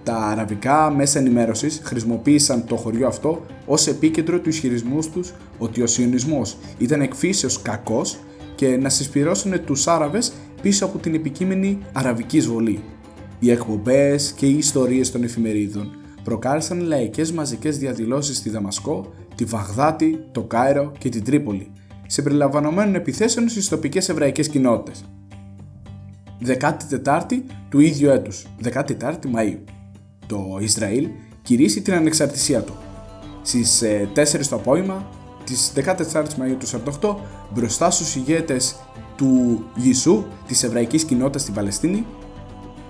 Τα 0.04 0.16
αραβικά 0.16 0.90
μέσα 0.90 1.18
ενημέρωσης 1.18 1.80
χρησιμοποίησαν 1.84 2.64
το 2.66 2.76
χωριό 2.76 3.06
αυτό 3.06 3.46
ως 3.66 3.86
επίκεντρο 3.86 4.40
του 4.40 4.48
ισχυρισμού 4.48 4.98
τους 5.12 5.32
ότι 5.58 5.82
ο 5.82 5.86
Σιωνισμός 5.86 6.56
ήταν 6.78 7.00
εκφύσεως 7.00 7.62
κακός 7.62 8.18
και 8.54 8.76
να 8.76 8.88
συσπηρώσουν 8.88 9.64
τους 9.64 9.88
Άραβες 9.88 10.32
πίσω 10.62 10.84
από 10.84 10.98
την 10.98 11.14
επικείμενη 11.14 11.78
αραβική 11.92 12.36
εισβολή. 12.36 12.82
Οι 13.38 13.50
εκπομπές 13.50 14.32
και 14.32 14.46
οι 14.46 14.56
ιστορίες 14.56 15.10
των 15.10 15.22
εφημερίδων 15.22 15.96
προκάλεσαν 16.24 16.80
λαϊκές 16.80 17.32
μαζικές 17.32 17.78
διαδηλώσεις 17.78 18.36
στη 18.36 18.50
Δαμασκό, 18.50 19.12
τη 19.34 19.44
Βαγδάτη, 19.44 20.24
το 20.32 20.42
Κάιρο 20.42 20.92
και 20.98 21.08
την 21.08 21.24
Τρίπολη, 21.24 21.70
συμπεριλαμβανομένων 22.06 22.94
επιθέσεων 22.94 23.48
στις 23.48 23.68
τοπικές 23.68 24.08
εβραϊκές 24.08 24.48
κοινότητες. 24.48 25.04
14η 26.44 27.42
του 27.68 27.80
ίδιου 27.80 28.10
έτους, 28.10 28.46
14η 28.62 29.26
Μαΐου. 29.34 29.58
Το 30.32 30.58
Ισραήλ 30.60 31.08
κηρύσσει 31.42 31.82
την 31.82 31.94
ανεξαρτησία 31.94 32.62
του. 32.62 32.74
Στις 33.42 33.82
4 33.82 34.16
ε, 34.16 34.38
το 34.48 34.56
απόγευμα 34.56 35.06
της 35.44 35.72
14ης 35.76 36.12
Μαΐου 36.14 36.56
του 36.58 36.66
48 37.00 37.14
μπροστά 37.54 37.90
στους 37.90 38.16
ηγέτες 38.16 38.76
του 39.16 39.64
Ιησού 39.74 40.24
της 40.46 40.62
εβραϊκής 40.62 41.04
κοινότητας 41.04 41.42
στην 41.42 41.54
Παλαιστίνη 41.54 42.06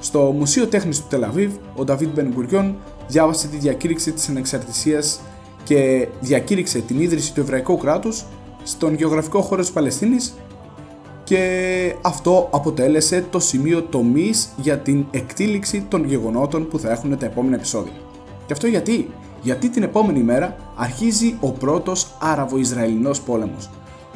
στο 0.00 0.20
Μουσείο 0.38 0.66
Τέχνης 0.66 1.00
του 1.00 1.06
Τελαβίβ, 1.08 1.52
ο 1.76 1.84
Νταβίτ 1.84 2.08
Μπενγκουριόν 2.14 2.76
διάβασε 3.08 3.48
τη 3.48 3.56
διακήρυξη 3.56 4.12
της 4.12 4.28
ανεξαρτησίας 4.28 5.20
και 5.64 6.08
διακήρυξε 6.20 6.78
την 6.78 7.00
ίδρυση 7.00 7.34
του 7.34 7.40
εβραϊκού 7.40 7.76
κράτους 7.76 8.24
στον 8.62 8.94
γεωγραφικό 8.94 9.40
χώρο 9.40 9.60
της 9.60 9.70
Παλαιστίνης 9.70 10.34
και 11.24 11.94
αυτό 12.02 12.48
αποτέλεσε 12.52 13.26
το 13.30 13.38
σημείο 13.38 13.82
τομής 13.82 14.48
για 14.56 14.78
την 14.78 15.06
εκτήληξη 15.10 15.86
των 15.88 16.04
γεγονότων 16.04 16.68
που 16.68 16.78
θα 16.78 16.90
έχουν 16.90 17.18
τα 17.18 17.26
επόμενα 17.26 17.56
επεισόδια. 17.56 17.92
Και 18.46 18.52
αυτό 18.52 18.66
γιατί; 18.66 19.10
Γιατί 19.42 19.68
την 19.68 19.82
επόμενη 19.82 20.22
μέρα 20.22 20.56
αρχίζει 20.76 21.36
ο 21.40 21.50
πρώτος 21.50 22.16
Άραβο-Ισραηλινός 22.20 23.20
πόλεμος. 23.20 23.70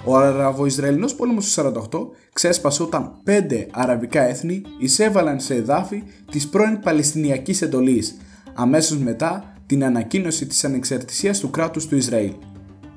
Ο 0.04 0.16
Άραβο-Ισραηλινός 0.16 1.14
πόλεμος 1.14 1.54
του 1.54 1.72
48 1.90 2.08
ξέσπασε 2.32 2.82
όταν 2.82 3.12
πέντε 3.24 3.66
αραβικά 3.70 4.22
έθνη 4.22 4.62
εισέβαλαν 4.78 5.40
σε 5.40 5.54
εδάφη 5.54 6.02
της 6.30 6.48
πρώην 6.48 6.80
Παλαιστινιακής 6.80 7.62
εντολής, 7.62 8.16
αμέσως 8.54 8.98
μετά 8.98 9.52
την 9.66 9.84
ανακοίνωση 9.84 10.46
της 10.46 10.64
ανεξαρτησίας 10.64 11.38
του 11.38 11.50
κράτους 11.50 11.86
του 11.86 11.96
Ισραήλ. 11.96 12.32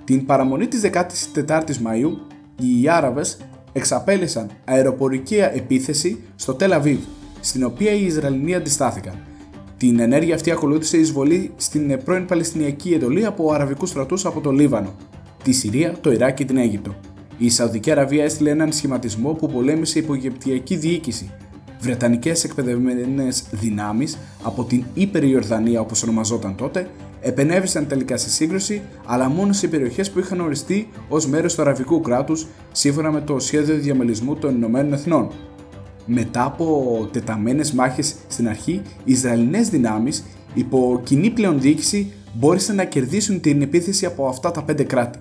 Την 0.04 0.26
παραμονή 0.26 0.68
της 0.68 0.82
14ης 0.82 1.82
Μαΐου, 1.84 2.12
οι 2.56 2.90
Άραβες 2.90 3.38
εξαπέλυσαν 3.72 4.50
αεροπορική 4.66 5.36
επίθεση 5.36 6.20
στο 6.36 6.54
Τελαβίβ, 6.54 7.00
στην 7.40 7.64
οποία 7.64 7.92
οι 7.92 8.06
Ισραηλινοί 8.06 8.56
αντιστάθηκαν. 8.56 9.14
Την 9.78 10.00
ενέργεια 10.00 10.36
αυτή 10.36 10.52
ακολούθησε 10.52 10.98
η 10.98 11.00
εισβολή 11.00 11.52
στην 11.56 12.04
πρώην 12.04 12.26
Παλαιστινιακή 12.26 12.94
εντολή 12.94 13.26
από 13.26 13.52
αραβικούς 13.52 13.90
στρατούς 13.90 14.26
από 14.26 14.42
το 14.42 14.52
Λίβανο, 14.52 14.96
τη 15.44 15.52
Συρία, 15.52 15.96
το 16.02 16.12
Ιράκ 16.12 16.36
και 16.36 16.46
την 16.46 16.58
Αίγυπτο. 16.58 16.96
Η 17.38 17.50
Σαουδική 17.50 17.92
Αραβία 17.92 18.24
έστειλε 18.24 18.50
έναν 18.50 18.72
σχηματισμό 18.72 19.34
που 19.34 19.48
πολέμησε 19.48 20.00
υπό 20.00 20.14
Αιγυπτιακή 20.14 20.76
διοίκηση. 20.76 21.32
Βρετανικές 21.80 22.44
εκπαιδευμένες 22.44 23.44
δυνάμεις 23.52 24.18
από 24.44 24.64
την 24.64 24.84
Υπεριορδανία 24.94 25.80
όπως 25.80 26.04
ονομαζόταν 26.04 26.56
τότε 26.56 26.90
επενέβησαν 27.22 27.88
τελικά 27.88 28.18
στη 28.18 28.30
σύγκρουση, 28.30 28.82
αλλά 29.06 29.30
μόνο 29.30 29.54
σε 29.54 29.68
περιοχές 29.68 30.12
που 30.12 30.20
είχαν 30.20 30.40
οριστεί 30.40 30.90
ως 31.10 31.28
μέρος 31.28 31.56
του 31.56 31.62
αραβικού 31.62 32.02
κράτους 32.02 32.48
σύμφωνα 32.72 33.12
με 33.12 33.22
το 33.22 33.40
σχέδιο 33.40 33.76
διαμελισμού 33.76 34.36
των 34.36 34.56
Ηνωμένων 34.56 34.94
Εθνών. 34.94 35.32
Μετά 36.06 36.44
από 36.44 37.10
τεταμένες 37.12 37.72
μάχες 37.72 38.16
στην 38.28 38.48
αρχή, 38.48 38.82
οι 39.04 39.12
Ισραηλινές 39.12 39.70
δυνάμεις 39.70 40.24
υπό 40.54 41.02
κοινή 41.04 41.30
πλέον 41.30 41.62
διοίκηση 41.62 42.12
μπόρεσαν 42.34 42.76
να 42.76 42.84
κερδίσουν 42.84 43.42
την 43.42 43.62
επίθεση 43.62 44.06
από 44.06 44.28
αυτά 44.28 44.52
τα 44.52 44.64
πέντε 44.64 44.84
κράτη. 44.84 45.20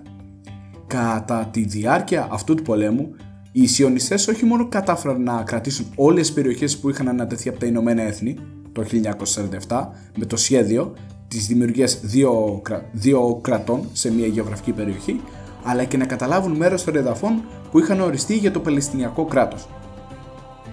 Κατά 0.86 1.48
τη 1.52 1.64
διάρκεια 1.64 2.28
αυτού 2.30 2.54
του 2.54 2.62
πολέμου, 2.62 3.14
οι 3.52 3.66
Σιωνιστές 3.66 4.28
όχι 4.28 4.44
μόνο 4.44 4.68
κατάφεραν 4.68 5.22
να 5.22 5.42
κρατήσουν 5.42 5.86
όλες 5.94 6.26
τις 6.26 6.32
περιοχές 6.32 6.78
που 6.78 6.90
είχαν 6.90 7.08
ανατεθεί 7.08 7.48
από 7.48 7.58
τα 7.58 7.66
Ηνωμένα 7.66 8.02
Έθνη 8.02 8.36
το 8.72 8.84
1947 9.68 9.88
με 10.16 10.24
το 10.24 10.36
σχέδιο 10.36 10.94
της 11.28 11.46
δημιουργίας 11.46 12.00
δύο, 12.02 12.62
δύο 12.92 13.38
κρατών 13.42 13.88
σε 13.92 14.12
μια 14.12 14.26
γεωγραφική 14.26 14.72
περιοχή, 14.72 15.20
αλλά 15.64 15.84
και 15.84 15.96
να 15.96 16.06
καταλάβουν 16.06 16.52
μέρος 16.52 16.84
των 16.84 16.96
εδαφών 16.96 17.44
που 17.70 17.78
είχαν 17.78 18.00
οριστεί 18.00 18.36
για 18.36 18.50
το 18.50 18.60
Παλαιστινιακό 18.60 19.24
κράτος. 19.24 19.68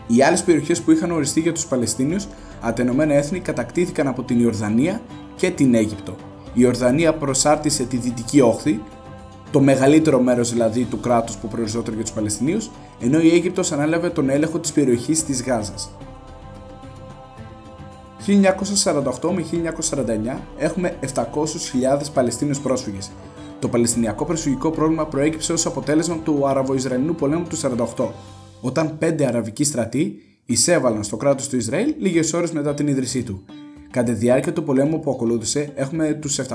Οι 0.08 0.24
άλλες 0.24 0.44
περιοχές 0.44 0.82
που 0.82 0.92
είχαν 0.92 1.12
οριστεί 1.12 1.40
για 1.40 1.54
τους 1.54 1.66
Παλαιστίνιους 1.66 2.28
από 2.62 2.76
τα 2.76 2.84
Ηνωμένα 2.84 3.14
Έθνη 3.14 3.40
κατακτήθηκαν 3.40 4.08
από 4.08 4.24
την 4.24 4.40
Ιορδανία 4.40 5.02
και 5.36 5.50
την 5.50 5.76
Αίγυπτο. 5.76 6.16
Η 6.48 6.62
Ιορδανία 6.62 7.14
προσάρτησε 7.14 7.84
τη 7.84 7.98
δυτική 7.98 8.42
όχθη 8.42 8.82
το 9.52 9.60
μεγαλύτερο 9.62 10.20
μέρος 10.20 10.52
δηλαδή 10.52 10.84
του 10.84 11.00
κράτους 11.00 11.36
που 11.36 11.48
προοριζόταν 11.48 11.94
για 11.94 12.04
τους 12.04 12.14
Παλαιστινίους, 12.14 12.70
ενώ 13.00 13.20
η 13.20 13.30
Αίγυπτος 13.30 13.72
ανέλαβε 13.72 14.10
τον 14.10 14.30
έλεγχο 14.30 14.60
της 14.60 14.72
περιοχής 14.72 15.24
της 15.24 15.44
Γάζας. 15.44 15.90
1948 18.28 19.30
με 19.34 19.46
1949 20.36 20.40
έχουμε 20.58 20.98
700.000 21.16 21.22
Παλαιστίνιους 22.14 22.60
πρόσφυγες. 22.60 23.12
Το 23.60 23.68
Παλαιστινιακό 23.68 24.26
προσφυγικό 24.26 24.70
πρόβλημα 24.72 25.06
προέκυψε 25.06 25.54
ως 25.54 25.66
αποτέλεσμα 25.66 26.18
του 26.18 26.48
Αραβο-Ισραηλινού 26.48 27.16
πολέμου 27.16 27.46
του 27.48 27.58
1948, 27.96 28.08
όταν 28.62 28.98
πέντε 28.98 29.26
αραβικοί 29.26 29.64
στρατοί 29.64 30.22
εισέβαλαν 30.46 31.04
στο 31.04 31.18
κράτος 31.18 31.50
του 31.50 31.56
Ισραήλ 31.56 31.94
λίγες 31.98 32.34
ώρες 32.34 32.52
μετά 32.52 32.74
την 32.74 32.88
ίδρυσή 32.88 33.24
του 33.24 33.44
Κατά 33.92 34.12
τη 34.12 34.18
διάρκεια 34.18 34.54
του 34.54 34.64
πολέμου 34.64 35.00
που 35.00 35.12
ακολούθησε, 35.12 35.72
έχουμε 35.76 36.14
τους 36.14 36.40
700.000 36.40 36.46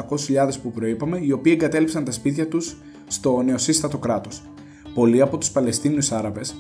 που 0.63 0.71
προείπαμε, 0.71 1.19
οι 1.23 1.33
οποίοι 1.33 1.53
εγκατέλειψαν 1.57 2.05
τα 2.05 2.11
σπίτια 2.11 2.49
τους 2.49 2.77
στο 3.07 3.43
νεοσύστατο 3.43 3.99
κράτος. 3.99 4.43
Πολλοί 4.95 5.21
από 5.21 5.39
τους 5.39 5.51
Παλαιστίνιους 5.51 6.13
Άραβες 6.13 6.55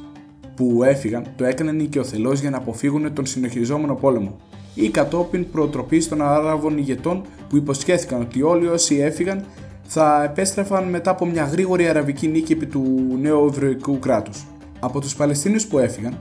που 0.57 0.83
έφυγαν 0.83 1.26
το 1.37 1.45
έκαναν 1.45 1.81
οικειοθελώς 1.81 2.40
για 2.40 2.50
να 2.50 2.57
αποφύγουν 2.57 3.12
τον 3.12 3.26
συνεχιζόμενο 3.26 3.95
πόλεμο 3.95 4.37
ή 4.81 4.91
κατόπιν 4.91 5.51
προτροπή 5.51 6.05
των 6.05 6.23
Άραβων 6.23 6.79
ηγετών 6.79 7.23
που 7.49 7.57
υποσχέθηκαν 7.57 8.21
ότι 8.21 8.43
όλοι 8.43 8.67
όσοι 8.67 8.97
έφυγαν 8.97 9.45
θα 9.83 10.23
επέστρεφαν 10.25 10.85
μετά 10.85 11.11
από 11.11 11.27
μια 11.27 11.45
γρήγορη 11.45 11.89
αραβική 11.89 12.29
νίκη 12.29 12.53
επί 12.53 12.67
του 12.67 12.85
νέου 13.21 13.47
ευρωϊκού 13.47 13.99
κράτους. 13.99 14.45
Από 14.81 15.01
τους 15.01 15.15
Παλαιστίνιους 15.15 15.67
που 15.67 15.79
έφυγαν, 15.79 16.19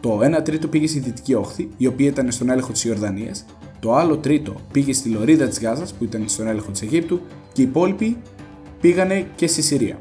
το 0.00 0.20
1 0.38 0.42
τρίτο 0.44 0.68
πήγε 0.68 0.86
στη 0.86 0.98
Δυτική 0.98 1.34
Όχθη, 1.34 1.68
η 1.76 1.86
οποία 1.86 2.06
ήταν 2.06 2.32
στον 2.32 2.50
έλεγχο 2.50 2.72
της 2.72 2.84
Ιορδανίας, 2.84 3.44
το 3.80 3.94
άλλο 3.94 4.16
τρίτο 4.16 4.54
πήγε 4.72 4.92
στη 4.92 5.08
λωρίδα 5.08 5.48
της 5.48 5.60
Γάζας 5.60 5.92
που 5.92 6.04
ήταν 6.04 6.24
στον 6.26 6.46
έλεγχο 6.46 6.70
της 6.70 6.82
Αιγύπτου 6.82 7.20
και 7.52 7.62
οι 7.62 7.64
υπόλοιποι 7.64 8.16
πήγανε 8.80 9.26
και 9.34 9.46
στη 9.46 9.62
Συρία. 9.62 9.98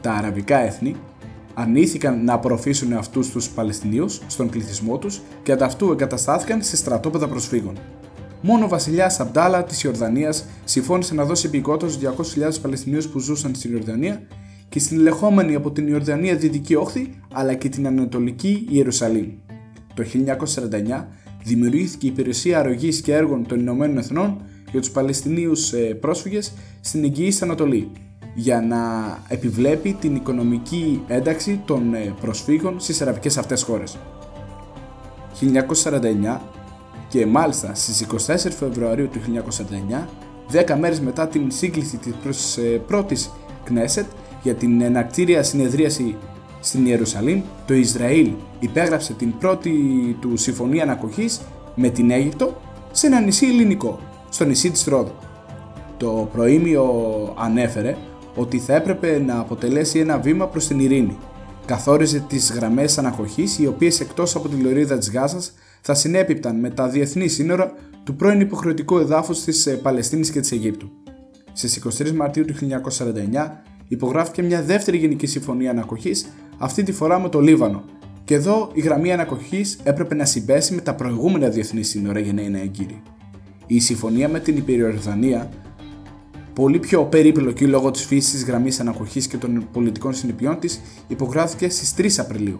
Τα 0.00 0.12
αραβικά 0.12 0.58
έθνη 0.58 0.96
αρνήθηκαν 1.54 2.24
να 2.24 2.32
απορροφήσουν 2.32 2.92
αυτούς 2.92 3.30
τους 3.30 3.48
Παλαιστινίους 3.48 4.20
στον 4.26 4.48
πληθυσμό 4.48 4.98
τους 4.98 5.20
και 5.42 5.52
ανταυτού 5.52 5.90
εγκαταστάθηκαν 5.90 6.62
σε 6.62 6.76
στρατόπεδα 6.76 7.28
προσφύγων. 7.28 7.78
Μόνο 8.40 8.64
ο 8.64 8.68
βασιλιάς 8.68 9.20
Αμπτάλα 9.20 9.64
της 9.64 9.82
Ιορδανίας 9.82 10.44
συμφώνησε 10.64 11.14
να 11.14 11.24
δώσει 11.24 11.46
υπηκότητα 11.46 11.92
στου 11.92 12.00
200.000 12.00 12.60
Παλαιστινίους 12.62 13.08
που 13.08 13.18
ζούσαν 13.18 13.54
στην 13.54 13.72
Ιορδανία 13.72 14.22
και 14.68 14.78
στην 14.78 14.98
ελεγχόμενη 14.98 15.54
από 15.54 15.70
την 15.70 15.88
Ιορδανία 15.88 16.36
Δυτική 16.36 16.74
Όχθη 16.74 17.20
αλλά 17.32 17.54
και 17.54 17.68
την 17.68 17.86
Ανατολική 17.86 18.66
Ιερουσαλήμ. 18.70 19.28
Το 19.94 20.04
1949 21.00 21.06
δημιουργήθηκε 21.44 22.06
η 22.06 22.08
Υπηρεσία 22.08 22.58
Αρρωγής 22.58 23.00
και 23.00 23.14
Έργων 23.14 23.46
των 23.46 23.60
Ηνωμένων 23.60 23.98
Εθνών 23.98 24.42
για 24.70 24.80
τους 24.80 24.90
Παλαιστινίους 24.90 25.72
ε, 25.72 25.76
πρόσφυγες 25.76 26.52
στην 26.80 27.04
Εγγυή 27.04 27.32
Ανατολή, 27.40 27.90
για 28.34 28.60
να 28.60 28.78
επιβλέπει 29.28 29.92
την 30.00 30.14
οικονομική 30.14 31.02
ένταξη 31.06 31.60
των 31.64 31.94
ε, 31.94 32.14
προσφύγων 32.20 32.80
στις 32.80 33.02
αραβικές 33.02 33.38
αυτές 33.38 33.62
χώρες. 33.62 33.98
1949 35.40 36.40
και 37.08 37.26
μάλιστα 37.26 37.74
στις 37.74 38.06
24 38.26 38.36
Φεβρουαρίου 38.58 39.08
του 39.08 39.20
1949, 39.90 40.06
10 40.66 40.76
μέρες 40.78 41.00
μετά 41.00 41.28
την 41.28 41.50
σύγκληση 41.50 41.96
της 41.96 42.56
ε, 42.56 42.60
πρώτης 42.60 43.30
Κνέσετ 43.64 44.06
για 44.42 44.54
την 44.54 44.80
ενακτήρια 44.80 45.42
συνεδρίαση 45.42 46.16
στην 46.60 46.86
Ιερουσαλήμ, 46.86 47.42
το 47.66 47.74
Ισραήλ 47.74 48.30
υπέγραψε 48.60 49.12
την 49.12 49.38
πρώτη 49.38 49.72
του 50.20 50.36
συμφωνία 50.36 50.82
ανακοχής 50.82 51.40
με 51.74 51.88
την 51.88 52.10
Αίγυπτο 52.10 52.60
σε 52.92 53.06
ένα 53.06 53.20
νησί 53.20 53.46
ελληνικό, 53.46 53.98
στο 54.28 54.44
νησί 54.44 54.70
της 54.70 54.84
Ρόδου. 54.84 55.12
Το 55.96 56.28
προήμιο 56.32 56.84
ανέφερε 57.38 57.96
ότι 58.34 58.58
θα 58.58 58.74
έπρεπε 58.74 59.18
να 59.18 59.38
αποτελέσει 59.38 59.98
ένα 59.98 60.18
βήμα 60.18 60.46
προς 60.46 60.66
την 60.66 60.80
ειρήνη. 60.80 61.18
Καθόριζε 61.66 62.24
τις 62.28 62.52
γραμμές 62.52 62.98
ανακοχής 62.98 63.58
οι 63.58 63.66
οποίες 63.66 64.00
εκτός 64.00 64.34
από 64.34 64.48
τη 64.48 64.56
λωρίδα 64.56 64.98
της 64.98 65.10
Γάζας 65.10 65.52
θα 65.80 65.94
συνέπιπταν 65.94 66.56
με 66.60 66.70
τα 66.70 66.88
διεθνή 66.88 67.28
σύνορα 67.28 67.72
του 68.04 68.16
πρώην 68.16 68.40
υποχρεωτικού 68.40 68.98
εδάφους 68.98 69.44
της 69.44 69.66
ε, 69.66 69.72
Παλαιστίνης 69.72 70.30
και 70.30 70.40
της 70.40 70.52
Αιγύπτου. 70.52 70.90
Στις 71.52 71.82
23 71.98 72.12
Μαρτίου 72.12 72.44
του 72.44 72.54
1949 72.54 73.50
υπογράφηκε 73.88 74.42
μια 74.42 74.62
δεύτερη 74.62 74.96
γενική 74.96 75.26
συμφωνία 75.26 75.70
ανακοχής 75.70 76.26
αυτή 76.58 76.82
τη 76.82 76.92
φορά 76.92 77.20
με 77.20 77.28
το 77.28 77.40
Λίβανο. 77.40 77.84
Και 78.24 78.34
εδώ 78.34 78.70
η 78.74 78.80
γραμμή 78.80 79.12
ανακοχή 79.12 79.64
έπρεπε 79.82 80.14
να 80.14 80.24
συμπέσει 80.24 80.74
με 80.74 80.80
τα 80.80 80.94
προηγούμενα 80.94 81.48
διεθνή 81.48 81.82
σύνορα 81.82 82.18
για 82.18 82.32
να 82.32 82.42
είναι 82.42 82.60
έγκυρη. 82.60 83.02
Η 83.66 83.80
συμφωνία 83.80 84.28
με 84.28 84.40
την 84.40 84.56
Υπηριορδανία, 84.56 85.48
πολύ 86.54 86.78
πιο 86.78 87.04
περίπλοκη 87.04 87.66
λόγω 87.66 87.90
της 87.90 88.04
φύσης 88.04 88.32
της 88.32 88.44
γραμμής 88.44 88.80
ανακοχής 88.80 89.26
και 89.26 89.36
των 89.36 89.68
πολιτικών 89.72 90.14
συνεπειών 90.14 90.58
της, 90.58 90.80
υπογράφηκε 91.08 91.68
στις 91.68 91.94
3 91.94 92.18
Απριλίου. 92.18 92.58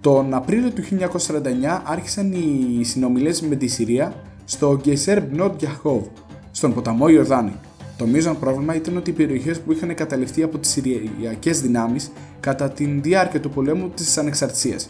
Τον 0.00 0.34
Απρίλιο 0.34 0.70
του 0.70 0.82
1949 0.82 1.82
άρχισαν 1.84 2.32
οι 2.32 2.84
συνομιλίες 2.84 3.42
με 3.42 3.56
τη 3.56 3.66
Συρία 3.66 4.14
στο 4.44 4.78
Γκεσέρ 4.80 5.22
Μπνότ 5.22 5.58
Γιαχόβ, 5.58 6.02
στον 6.50 6.74
ποταμό 6.74 7.08
Ιορδάνη. 7.08 7.52
Το 7.96 8.06
μείζον 8.06 8.38
πρόβλημα 8.38 8.74
ήταν 8.74 8.96
ότι 8.96 9.10
οι 9.10 9.12
περιοχές 9.12 9.60
που 9.60 9.72
είχαν 9.72 9.94
καταληφθεί 9.94 10.42
από 10.42 10.58
τις 10.58 10.70
Συριακές 10.70 11.60
δυνάμεις 11.60 12.10
κατά 12.40 12.70
τη 12.70 12.84
διάρκεια 12.84 13.40
του 13.40 13.50
πολέμου 13.50 13.88
της 13.88 14.18
Ανεξαρτησίας. 14.18 14.88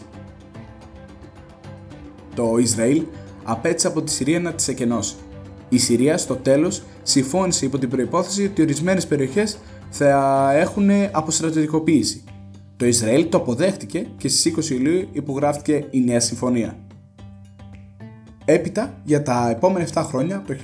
Το 2.35 2.57
Ισραήλ 2.57 3.03
απέτυχε 3.43 3.87
από 3.87 4.01
τη 4.01 4.11
Συρία 4.11 4.39
να 4.39 4.53
τις 4.53 4.67
εκενώσει. 4.67 5.15
Η 5.69 5.77
Συρία 5.77 6.17
στο 6.17 6.35
τέλος 6.35 6.83
συμφώνησε 7.09 7.65
υπό 7.65 7.77
την 7.77 7.89
προπόθεση 7.89 8.43
ότι 8.45 8.61
ορισμένες 8.61 9.07
περιοχές 9.07 9.57
θα 9.89 10.51
έχουν 10.53 10.89
αποστρατιωτικοποίηση. 11.11 12.23
Το 12.75 12.85
Ισραήλ 12.85 13.29
το 13.29 13.37
αποδέχτηκε 13.37 14.07
και 14.17 14.27
στις 14.27 14.53
20 14.57 14.69
Ιουλίου 14.69 15.07
υπογράφηκε 15.11 15.87
η 15.89 16.03
νέα 16.03 16.19
συμφωνία. 16.19 16.77
Έπειτα, 18.45 18.93
για 19.03 19.23
τα 19.23 19.49
επόμενα 19.49 19.87
7 19.93 20.03
χρόνια, 20.05 20.43
το 20.47 20.55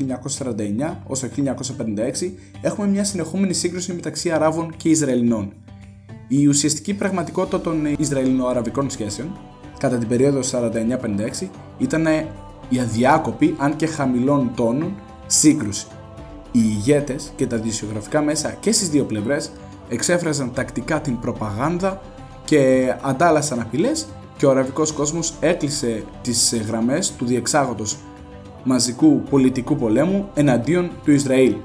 1949 0.87 1.01
ως 1.07 1.19
το 1.19 1.27
1956, 1.27 2.31
έχουμε 2.61 2.87
μια 2.87 3.03
συνεχόμενη 3.03 3.53
σύγκρουση 3.53 3.93
μεταξύ 3.93 4.31
Αράβων 4.31 4.73
και 4.77 4.89
Ισραηλινών. 4.89 5.53
Η 6.27 6.47
ουσιαστική 6.47 6.93
πραγματικότητα 6.93 7.61
των 7.61 7.85
Ισραηλινο-Αραβικών 7.97 8.89
σχέσεων 8.89 9.37
κατά 9.79 9.97
την 9.97 10.07
περίοδο 10.07 10.39
49-56 11.43 11.47
ήταν 11.77 12.05
η 12.69 12.79
αδιάκοπη, 12.79 13.55
αν 13.57 13.75
και 13.75 13.85
χαμηλών 13.85 14.51
τόνων, 14.55 14.95
σύγκρουση. 15.25 15.87
Οι 16.55 16.61
ηγέτες 16.63 17.31
και 17.35 17.47
τα 17.47 17.57
δισιογραφικά 17.57 18.21
μέσα 18.21 18.51
και 18.59 18.71
στις 18.71 18.89
δύο 18.89 19.03
πλευρές 19.03 19.51
εξέφραζαν 19.89 20.53
τακτικά 20.53 21.01
την 21.01 21.19
προπαγάνδα 21.19 22.01
και 22.45 22.93
αντάλλασαν 23.01 23.59
απειλές 23.59 24.07
και 24.37 24.45
ο 24.45 24.49
αραβικός 24.49 24.91
κόσμος 24.91 25.33
έκλεισε 25.39 26.03
τις 26.21 26.61
γραμμές 26.67 27.11
του 27.11 27.25
διεξάγοντος 27.25 27.97
μαζικού 28.63 29.21
πολιτικού 29.21 29.75
πολέμου 29.75 30.29
εναντίον 30.33 30.91
του 31.03 31.11
Ισραήλ, 31.11 31.55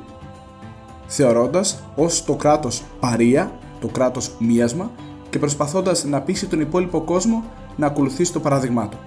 θεωρώντας 1.06 1.82
ως 1.96 2.24
το 2.24 2.34
κράτος 2.34 2.82
παρία, 3.00 3.52
το 3.80 3.88
κράτος 3.88 4.36
μίασμα 4.38 4.90
και 5.30 5.38
προσπαθώντας 5.38 6.04
να 6.04 6.20
πείσει 6.20 6.46
τον 6.46 6.60
υπόλοιπο 6.60 7.00
κόσμο 7.00 7.44
να 7.76 7.86
ακολουθήσει 7.86 8.32
το 8.32 8.40
παράδειγμά 8.40 8.88
του. 8.88 8.98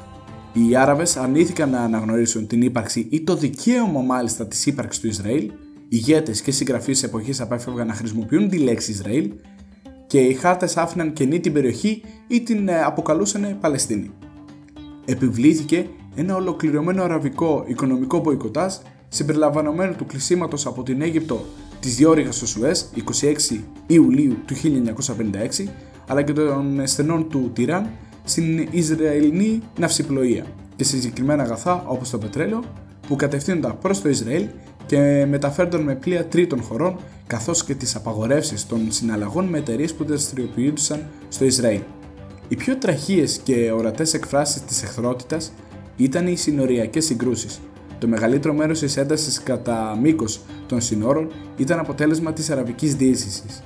Οι 0.54 0.76
Άραβες 0.76 1.18
αρνήθηκαν 1.18 1.70
να 1.70 1.80
αναγνωρίσουν 1.80 2.48
την 2.48 2.62
ύπαρξη 2.62 3.08
ή 3.10 3.22
το 3.22 3.36
δικαίωμα 3.36 4.02
μάλιστα 4.02 4.48
της 4.48 4.66
ύπαρξης 4.66 5.02
του 5.02 5.08
Ισραήλ, 5.08 5.52
ηγέτες 5.90 6.42
και 6.42 6.52
συγγραφείς 6.52 7.04
εποχής 7.04 7.42
απέφευγαν 7.42 7.88
να 7.88 7.94
χρησιμοποιούν 7.94 8.50
τη 8.50 8.58
λέξη 8.58 8.92
Ισραήλ 8.92 9.32
και 10.08 10.20
οι 10.20 10.34
χάρτες 10.34 10.78
άφηναν 10.78 11.14
κενή 11.14 11.40
την 11.40 11.54
περιοχή 11.54 12.02
ή 12.28 12.42
την 12.42 12.68
ε, 12.68 12.84
αποκαλούσαν 12.84 13.58
Παλαιστίνη. 13.62 14.12
Επιβλήθηκε 15.06 15.88
ένα 16.16 16.36
ολοκληρωμένο 16.36 17.04
αραβικό 17.04 17.64
οικονομικό 17.68 18.20
μποϊκοτάζ 18.20 18.74
συμπεριλαμβανομένου 19.10 19.96
του 19.96 20.06
κλεισίματος 20.06 20.66
από 20.66 20.84
την 20.84 21.02
Αίγυπτο 21.02 21.46
της 21.80 21.96
διόρυγας 21.96 22.38
του 22.38 22.48
Σουέζ 22.48 22.82
26 23.52 23.60
Ιουλίου 23.88 24.38
του 24.46 24.56
1956 24.56 25.68
αλλά 26.08 26.22
και 26.22 26.34
των 26.34 26.88
στενών 26.88 27.30
του 27.30 27.52
Τυράν 27.54 27.90
στην 28.24 28.68
Ισραηλινή 28.72 29.62
ναυσιπλοεία 29.80 30.46
και 30.76 30.84
σε 30.84 30.96
συγκεκριμένα 30.96 31.44
αγαθά 31.44 31.84
όπως 31.88 32.10
το 32.10 32.18
πετρέλαιο 32.18 32.64
που 33.08 33.16
κατευθύνονταν 33.16 33.78
προς 33.78 34.02
το 34.02 34.10
Ισραήλ 34.10 34.48
και 34.86 35.26
μεταφέρονταν 35.30 35.82
με 35.82 35.96
πλοία 35.96 36.26
τρίτων 36.26 36.62
χωρών 36.62 37.00
καθώς 37.28 37.64
και 37.64 37.76
τις 37.76 37.96
απαγορεύσεις 37.96 38.68
των 38.68 38.92
συναλλαγών 38.92 39.46
με 39.46 39.58
εταιρείες 39.58 39.94
που 39.94 40.06
δραστηριοποιούνταν 40.06 41.06
στο 41.30 41.46
Ισραήλ. 41.46 41.82
Οι 42.48 42.56
πιο 42.56 42.78
τραχείες 42.78 43.38
και 43.44 43.72
ορατές 43.72 44.14
εκφράσεις 44.14 44.62
της 44.62 44.84
εχθρότητας 44.84 45.52
ήταν 45.98 46.28
οι 46.28 46.36
συνοριακές 46.36 47.06
συγκρούσεις. 47.06 47.60
Το 48.00 48.08
μεγαλύτερο 48.08 48.54
μέρος 48.54 48.80
της 48.80 48.98
έντασης 48.98 49.44
κατά 49.44 49.98
μήκος 50.02 50.42
των 50.68 50.82
συνόρων 50.82 51.32
ήταν 51.58 51.80
αποτέλεσμα 51.80 52.34
της 52.34 52.50
αραβικής 52.50 52.96
διείσδυσης. 52.96 53.64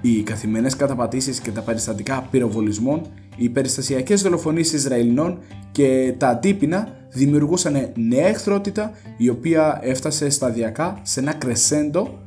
Οι 0.00 0.22
καθημένες 0.22 0.76
καταπατήσεις 0.76 1.40
και 1.40 1.50
τα 1.50 1.60
περιστατικά 1.60 2.26
πυροβολισμών, 2.30 3.02
οι 3.36 3.48
περιστασιακές 3.48 4.22
δολοφονίες 4.22 4.72
Ισραηλινών 4.72 5.38
και 5.72 6.14
τα 6.18 6.28
αντίπεινα 6.28 6.88
δημιουργούσαν 7.10 7.92
νέα 7.96 8.26
εχθρότητα 8.26 8.90
η 9.16 9.28
οποία 9.28 9.78
έφτασε 9.82 10.30
σταδιακά 10.30 11.00
σε 11.02 11.20
ένα 11.20 11.32
κρεσέντο 11.32 12.18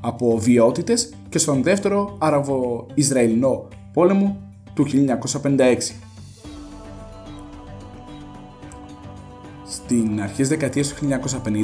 από 0.00 0.38
βιότητες 0.38 1.12
και 1.28 1.38
στον 1.38 1.62
δεύτερο 1.62 2.16
Άραβο-Ισραηλινό 2.18 3.68
πόλεμο 3.92 4.36
του 4.74 4.86
1956. 5.44 5.76
Στην 9.66 10.20
αρχές 10.22 10.48
δεκαετίας 10.48 10.88
του 10.88 11.08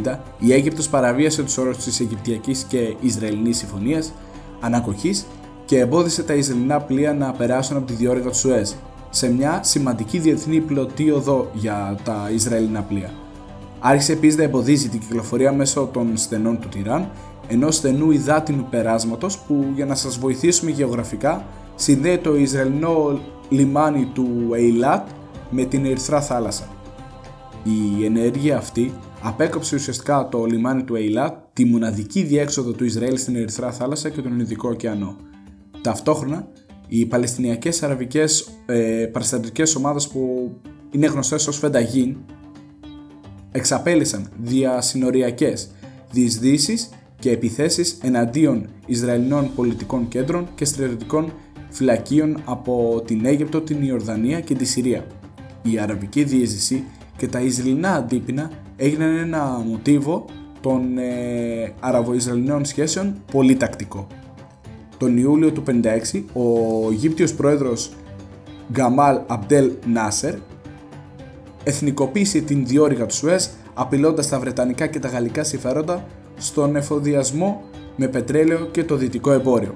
1950 0.04 0.18
η 0.38 0.52
Αίγυπτος 0.52 0.88
παραβίασε 0.88 1.42
τους 1.42 1.58
όρους 1.58 1.76
της 1.76 2.00
Αιγυπτιακής 2.00 2.62
και 2.62 2.96
Ισραηλινής 3.00 3.56
συμφωνίας 3.56 4.12
ανακοχής 4.60 5.26
και 5.66 5.78
εμπόδισε 5.78 6.22
τα 6.22 6.34
Ισραηλινά 6.34 6.80
πλοία 6.80 7.14
να 7.14 7.32
περάσουν 7.32 7.76
από 7.76 7.86
τη 7.86 7.92
διόρυγα 7.92 8.28
του 8.28 8.36
Σουέζ 8.36 8.72
σε 9.10 9.32
μια 9.32 9.60
σημαντική 9.62 10.18
διεθνή 10.18 10.60
πλωτή 10.60 11.10
οδό 11.10 11.50
για 11.52 11.98
τα 12.04 12.30
Ισραηλινά 12.34 12.82
πλοία. 12.82 13.10
Άρχισε 13.80 14.12
επίσης 14.12 14.36
να 14.36 14.42
εμποδίζει 14.42 14.88
την 14.88 15.00
κυκλοφορία 15.00 15.52
μέσω 15.52 15.88
των 15.92 16.16
στενών 16.16 16.58
του 16.60 16.68
Τυράν, 16.68 17.10
ενός 17.48 17.76
στενού 17.76 18.10
υδάτινου 18.10 18.66
περάσματος 18.70 19.38
που 19.38 19.64
για 19.74 19.86
να 19.86 19.94
σας 19.94 20.18
βοηθήσουμε 20.18 20.70
γεωγραφικά 20.70 21.44
συνδέει 21.74 22.18
το 22.18 22.36
Ισραηλινό 22.36 23.20
λιμάνι 23.48 24.10
του 24.14 24.28
Ειλάτ 24.58 25.08
με 25.50 25.64
την 25.64 25.84
Ερυθρά 25.84 26.20
θάλασσα. 26.20 26.68
Η 27.62 28.04
ενέργεια 28.04 28.56
αυτή 28.56 28.92
απέκοψε 29.22 29.74
ουσιαστικά 29.74 30.28
το 30.28 30.44
λιμάνι 30.44 30.82
του 30.82 30.96
Ειλάτ, 30.96 31.34
τη 31.52 31.64
μοναδική 31.64 32.22
διέξοδο 32.22 32.72
του 32.72 32.84
Ισραήλ 32.84 33.18
στην 33.18 33.36
Ερυθρά 33.36 33.72
θάλασσα 33.72 34.08
και 34.08 34.22
τον 34.22 34.38
Ινδικό 34.38 34.68
ωκεανό. 34.68 35.16
Ταυτόχρονα 35.82 36.48
οι 36.88 37.06
Παλαιστινιακές 37.06 37.82
Αραβικές 37.82 38.48
ε, 38.66 39.08
παραστατικές 39.12 39.74
ομάδες 39.74 40.08
που 40.08 40.52
είναι 40.90 41.06
γνωστές 41.06 41.46
ως 41.46 41.58
Φενταγίν 41.58 42.16
εξαπέλυσαν 43.52 44.28
διασυνοριακές 44.42 45.70
διεισδύσεις 46.10 46.88
και 47.18 47.30
επιθέσεις 47.30 47.98
εναντίον 48.02 48.68
Ισραηλινών 48.86 49.50
πολιτικών 49.54 50.08
κέντρων 50.08 50.48
και 50.54 50.64
στρατιωτικών 50.64 51.32
φυλακίων 51.70 52.42
από 52.44 53.02
την 53.06 53.24
Αίγυπτο, 53.24 53.60
την 53.60 53.82
Ιορδανία 53.82 54.40
και 54.40 54.54
τη 54.54 54.64
Συρία. 54.64 55.06
Η 55.62 55.78
αραβική 55.78 56.24
διείσδυση 56.24 56.84
και 57.16 57.28
τα 57.28 57.40
Ισραηλινά 57.40 57.94
αντίπεινα 57.94 58.50
έγιναν 58.76 59.16
ένα 59.16 59.62
μοτίβο 59.66 60.24
των 60.60 60.98
ε, 60.98 61.72
Αραβο-Ισραηλινών 61.80 62.64
σχέσεων 62.64 63.22
πολύ 63.32 63.56
τακτικό 63.56 64.06
τον 64.98 65.16
Ιούλιο 65.16 65.52
του 65.52 65.62
56 66.12 66.22
ο 66.32 66.42
Αιγύπτιος 66.90 67.34
πρόεδρος 67.34 67.90
Γκαμάλ 68.72 69.20
Αμπτέλ 69.26 69.70
Νάσερ 69.92 70.34
εθνικοποίησε 71.64 72.40
την 72.40 72.66
διόρυγα 72.66 73.06
του 73.06 73.14
Σουέζ 73.14 73.46
απειλώντας 73.74 74.28
τα 74.28 74.38
βρετανικά 74.38 74.86
και 74.86 74.98
τα 74.98 75.08
γαλλικά 75.08 75.44
συμφέροντα 75.44 76.06
στον 76.36 76.76
εφοδιασμό 76.76 77.62
με 77.96 78.08
πετρέλαιο 78.08 78.66
και 78.66 78.84
το 78.84 78.96
δυτικό 78.96 79.32
εμπόριο. 79.32 79.74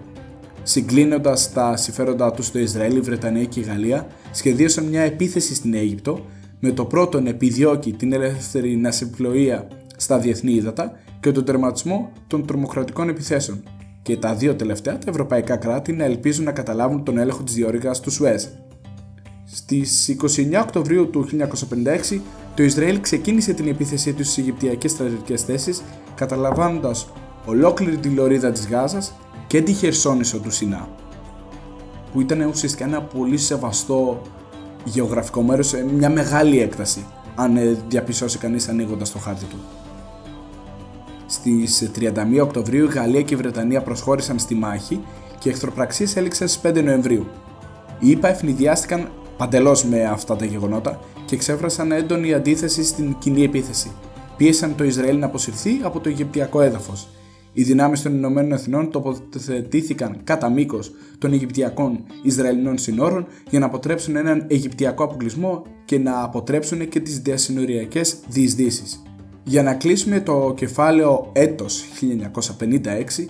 Συγκλίνοντας 0.62 1.52
τα 1.52 1.76
συμφέροντά 1.76 2.30
τους 2.30 2.46
στο 2.46 2.58
Ισραήλ, 2.58 2.96
η 2.96 3.00
Βρετανία 3.00 3.44
και 3.44 3.60
η 3.60 3.62
Γαλλία 3.62 4.06
σχεδίασαν 4.30 4.84
μια 4.84 5.02
επίθεση 5.02 5.54
στην 5.54 5.74
Αίγυπτο 5.74 6.24
με 6.60 6.70
το 6.70 6.84
πρώτο 6.84 7.20
να 7.20 7.28
επιδιώκει 7.28 7.92
την 7.92 8.12
ελεύθερη 8.12 8.76
νασιπλοεία 8.76 9.68
στα 9.96 10.18
διεθνή 10.18 10.52
ύδατα 10.52 10.92
και 11.20 11.32
τον 11.32 11.44
τερματισμό 11.44 12.12
των 12.26 12.46
τρομοκρατικών 12.46 13.08
επιθέσεων 13.08 13.62
και 14.02 14.16
τα 14.16 14.34
δύο 14.34 14.54
τελευταία 14.54 14.98
τα 14.98 15.10
ευρωπαϊκά 15.10 15.56
κράτη 15.56 15.92
να 15.92 16.04
ελπίζουν 16.04 16.44
να 16.44 16.52
καταλάβουν 16.52 17.04
τον 17.04 17.18
έλεγχο 17.18 17.42
της 17.42 17.54
διόρυγας 17.54 18.00
του 18.00 18.10
Σουέζ. 18.10 18.44
Στις 19.44 20.16
29 20.36 20.60
Οκτωβρίου 20.62 21.10
του 21.10 21.28
1956 22.10 22.20
το 22.54 22.62
Ισραήλ 22.62 23.00
ξεκίνησε 23.00 23.52
την 23.52 23.68
επίθεσή 23.68 24.12
του 24.12 24.24
στις 24.24 24.38
Αιγυπτιακές 24.38 24.90
στρατιωτικές 24.90 25.42
θέσεις 25.42 25.82
καταλαμβάνοντας 26.14 27.08
ολόκληρη 27.46 27.96
τη 27.96 28.08
λωρίδα 28.08 28.52
της 28.52 28.68
Γάζας 28.68 29.14
και 29.46 29.62
τη 29.62 29.72
Χερσόνησο 29.72 30.38
του 30.38 30.50
Σινά 30.50 30.88
που 32.12 32.20
ήταν 32.20 32.40
ουσιαστικά 32.40 32.84
ένα 32.84 33.02
πολύ 33.02 33.36
σεβαστό 33.36 34.22
γεωγραφικό 34.84 35.42
μέρος, 35.42 35.72
μια 35.96 36.10
μεγάλη 36.10 36.60
έκταση 36.60 37.06
αν 37.34 37.56
ε, 37.56 37.76
διαπιστώσει 37.88 38.38
κανείς 38.38 38.68
ανοίγοντας 38.68 39.12
το 39.12 39.18
χάρτη 39.18 39.44
του. 39.44 39.56
Στις 41.30 41.90
31 41.98 42.40
Οκτωβρίου 42.42 42.84
η 42.84 42.88
Γαλλία 42.88 43.22
και 43.22 43.34
η 43.34 43.36
Βρετανία 43.36 43.82
προσχώρησαν 43.82 44.38
στη 44.38 44.54
μάχη 44.54 45.00
και 45.38 45.48
οι 45.48 45.52
εχθροπραξίες 45.52 46.16
έληξαν 46.16 46.48
στις 46.48 46.70
5 46.70 46.82
Νοεμβρίου. 46.84 47.26
Οι 47.98 48.10
ΗΠΑ 48.10 48.28
ευνηδιάστηκαν 48.28 49.10
παντελώς 49.36 49.84
με 49.84 50.04
αυτά 50.04 50.36
τα 50.36 50.44
γεγονότα 50.44 51.00
και 51.24 51.34
εξέφρασαν 51.34 51.92
έντονη 51.92 52.34
αντίθεση 52.34 52.84
στην 52.84 53.16
κοινή 53.18 53.42
επίθεση. 53.42 53.90
πίεσαν 54.36 54.74
το 54.74 54.84
Ισραήλ 54.84 55.18
να 55.18 55.26
αποσυρθεί 55.26 55.70
από 55.82 56.00
το 56.00 56.08
Αιγυπτιακό 56.08 56.60
έδαφος. 56.60 57.08
Οι 57.52 57.62
δυνάμεις 57.62 58.02
των 58.02 58.14
Ηνωμένων 58.14 58.52
Εθνών 58.52 58.90
τοποθετήθηκαν 58.90 60.20
κατά 60.24 60.48
μήκος 60.48 60.92
των 61.18 61.32
Αιγυπτιακών 61.32 62.04
Ισραηλινών 62.22 62.78
συνόρων 62.78 63.26
για 63.50 63.58
να 63.58 63.66
αποτρέψουν 63.66 64.16
έναν 64.16 64.46
Αιγυπτιακό 64.48 65.04
αποκλεισμό 65.04 65.66
και 65.84 65.98
να 65.98 66.22
αποτρέψουν 66.22 66.88
και 66.88 67.00
τις 67.00 67.20
διασυνοριακές 67.20 68.16
διεισδύσεις. 68.28 69.02
Για 69.44 69.62
να 69.62 69.74
κλείσουμε 69.74 70.20
το 70.20 70.54
κεφάλαιο 70.56 71.30
έτος 71.32 71.84
1956 72.48 73.26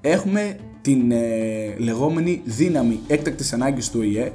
έχουμε 0.00 0.56
την 0.82 1.10
ε, 1.10 1.74
λεγόμενη 1.78 2.42
δύναμη 2.44 3.00
έκτακτης 3.06 3.52
ανάγκης 3.52 3.90
του 3.90 3.98
ΟΗΕ 4.00 4.32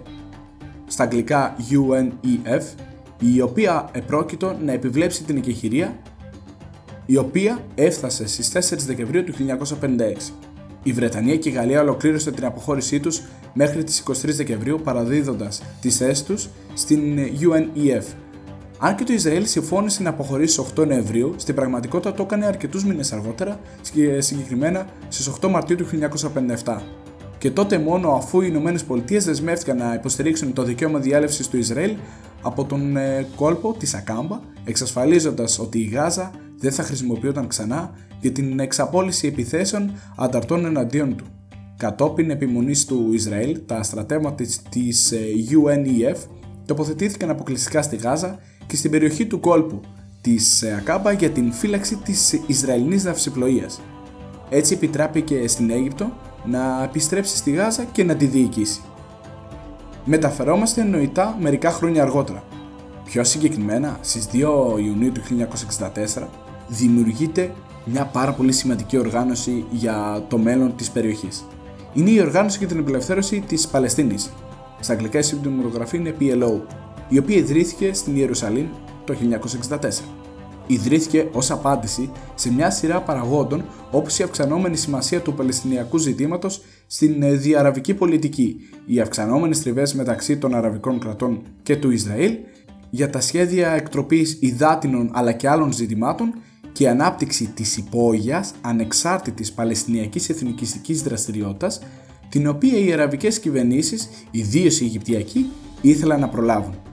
στα 0.87 1.03
αγγλικά 1.03 1.55
UNEF 1.59 2.63
η 3.19 3.41
οποία 3.41 3.89
επρόκειτο 3.91 4.57
να 4.65 4.71
επιβλέψει 4.71 5.23
την 5.23 5.37
εκεχηρία 5.37 5.97
η 7.05 7.17
οποία 7.17 7.59
έφτασε 7.75 8.27
στις 8.27 8.73
4 8.75 8.77
Δεκεμβρίου 8.77 9.23
του 9.23 9.33
1956. 9.81 10.31
Η 10.83 10.91
Βρετανία 10.91 11.37
και 11.37 11.49
η 11.49 11.51
Γαλλία 11.51 11.81
ολοκλήρωσαν 11.81 12.35
την 12.35 12.45
αποχώρησή 12.45 12.99
τους 12.99 13.21
μέχρι 13.53 13.83
τις 13.83 14.03
23 14.07 14.13
Δεκεμβρίου 14.23 14.79
παραδίδοντας 14.83 15.63
τις 15.81 15.97
θέσεις 15.97 16.23
τους 16.23 16.49
στην 16.73 17.17
UNEF. 17.17 18.03
Αν 18.79 18.95
και 18.95 19.03
το 19.03 19.13
Ισραήλ 19.13 19.45
συμφώνησε 19.45 20.03
να 20.03 20.09
αποχωρήσει 20.09 20.53
στις 20.53 20.73
8 20.79 20.87
Νοεμβρίου, 20.87 21.33
στην 21.37 21.55
πραγματικότητα 21.55 22.13
το 22.13 22.23
έκανε 22.23 22.45
αρκετούς 22.45 22.85
μήνες 22.85 23.13
αργότερα, 23.13 23.59
συγκεκριμένα 24.17 24.87
στις 25.07 25.29
8 25.41 25.49
Μαρτίου 25.49 25.75
του 25.75 25.85
1957 26.63 26.81
και 27.37 27.51
τότε 27.51 27.77
μόνο 27.77 28.11
αφού 28.11 28.41
οι 28.41 28.47
Ηνωμένες 28.49 28.83
Πολιτείες 28.83 29.25
δεσμεύτηκαν 29.25 29.77
να 29.77 29.93
υποστηρίξουν 29.93 30.53
το 30.53 30.63
δικαίωμα 30.63 30.99
διάλευσης 30.99 31.47
του 31.47 31.57
Ισραήλ 31.57 31.95
από 32.41 32.65
τον 32.65 32.97
ε, 32.97 33.27
κόλπο 33.35 33.73
της 33.73 33.93
Ακάμπα, 33.93 34.39
εξασφαλίζοντας 34.63 35.59
ότι 35.59 35.79
η 35.79 35.83
Γάζα 35.83 36.31
δεν 36.57 36.71
θα 36.71 36.83
χρησιμοποιούνταν 36.83 37.47
ξανά 37.47 37.91
για 38.21 38.31
την 38.31 38.59
εξαπόλυση 38.59 39.27
επιθέσεων 39.27 39.91
ανταρτών 40.17 40.65
εναντίον 40.65 41.15
του. 41.15 41.25
Κατόπιν 41.77 42.29
επιμονής 42.29 42.85
του 42.85 43.09
Ισραήλ, 43.13 43.59
τα 43.65 43.83
στρατεύματα 43.83 44.43
της 44.69 45.11
ε, 45.11 45.17
UNEF 45.49 46.17
τοποθετήθηκαν 46.65 47.29
αποκλειστικά 47.29 47.81
στη 47.81 47.95
Γάζα 47.95 48.39
και 48.67 48.75
στην 48.75 48.91
περιοχή 48.91 49.25
του 49.25 49.39
κόλπου 49.39 49.81
της 50.21 50.61
ε, 50.61 50.75
Ακάμπα 50.77 51.11
για 51.11 51.29
την 51.29 51.51
φύλαξη 51.51 51.95
της 51.95 52.41
Ισραηλινής 52.47 53.03
ναυσιπλοείας. 53.03 53.81
Έτσι 54.49 54.73
επιτράπηκε 54.73 55.47
στην 55.47 55.69
Αίγυπτο 55.69 56.11
να 56.45 56.83
επιστρέψει 56.83 57.37
στη 57.37 57.51
Γάζα 57.51 57.83
και 57.83 58.03
να 58.03 58.15
τη 58.15 58.25
διοικήσει. 58.25 58.81
Μεταφερόμαστε 60.05 60.83
νοητά 60.83 61.37
μερικά 61.39 61.71
χρόνια 61.71 62.01
αργότερα. 62.01 62.43
Πιο 63.05 63.23
συγκεκριμένα, 63.23 63.99
στις 64.01 64.27
2 64.31 64.79
Ιουνίου 64.79 65.11
του 65.11 65.21
1964, 66.17 66.27
δημιουργείται 66.67 67.53
μια 67.85 68.05
πάρα 68.05 68.33
πολύ 68.33 68.51
σημαντική 68.51 68.97
οργάνωση 68.97 69.65
για 69.71 70.25
το 70.27 70.37
μέλλον 70.37 70.75
της 70.75 70.89
περιοχής. 70.89 71.45
Είναι 71.93 72.09
η 72.09 72.19
Οργάνωση 72.19 72.57
για 72.57 72.67
την 72.67 72.79
Απελευθέρωση 72.79 73.43
της 73.47 73.67
Παλαιστίνης. 73.67 74.33
Στα 74.79 74.93
αγγλικά 74.93 75.19
η 75.19 75.21
συντομογραφή 75.21 75.97
είναι 75.97 76.15
PLO, 76.19 76.61
η 77.09 77.17
οποία 77.17 77.35
ιδρύθηκε 77.35 77.93
στην 77.93 78.15
Ιερουσαλήμ 78.15 78.67
το 79.05 79.15
1964 79.69 79.77
ιδρύθηκε 80.67 81.27
ως 81.31 81.51
απάντηση 81.51 82.11
σε 82.35 82.53
μια 82.53 82.69
σειρά 82.69 83.01
παραγόντων 83.01 83.65
όπως 83.91 84.19
η 84.19 84.23
αυξανόμενη 84.23 84.77
σημασία 84.77 85.21
του 85.21 85.33
Παλαιστινιακού 85.33 85.97
ζητήματος 85.97 86.61
στην 86.87 87.23
ε, 87.23 87.31
διαραβική 87.31 87.93
πολιτική, 87.93 88.55
οι 88.85 88.99
αυξανόμενες 88.99 89.61
τριβές 89.61 89.93
μεταξύ 89.93 90.37
των 90.37 90.55
αραβικών 90.55 90.99
κρατών 90.99 91.41
και 91.63 91.75
του 91.75 91.91
Ισραήλ, 91.91 92.37
για 92.89 93.09
τα 93.09 93.21
σχέδια 93.21 93.71
εκτροπής 93.71 94.37
υδάτινων 94.39 95.09
αλλά 95.13 95.31
και 95.31 95.49
άλλων 95.49 95.73
ζητημάτων 95.73 96.33
και 96.71 96.83
η 96.83 96.87
ανάπτυξη 96.87 97.51
της 97.53 97.77
υπόγειας 97.77 98.53
ανεξάρτητης 98.61 99.51
παλαιστινιακής 99.51 100.29
εθνικιστικής 100.29 101.01
δραστηριότητας 101.01 101.81
την 102.29 102.47
οποία 102.47 102.77
οι 102.77 102.93
αραβικές 102.93 103.39
κυβερνήσεις, 103.39 104.09
ιδίως 104.31 104.79
η 104.79 104.83
Αιγυπτιακή, 104.83 105.49
ήθελαν 105.81 106.19
να 106.19 106.29
προλάβουν. 106.29 106.86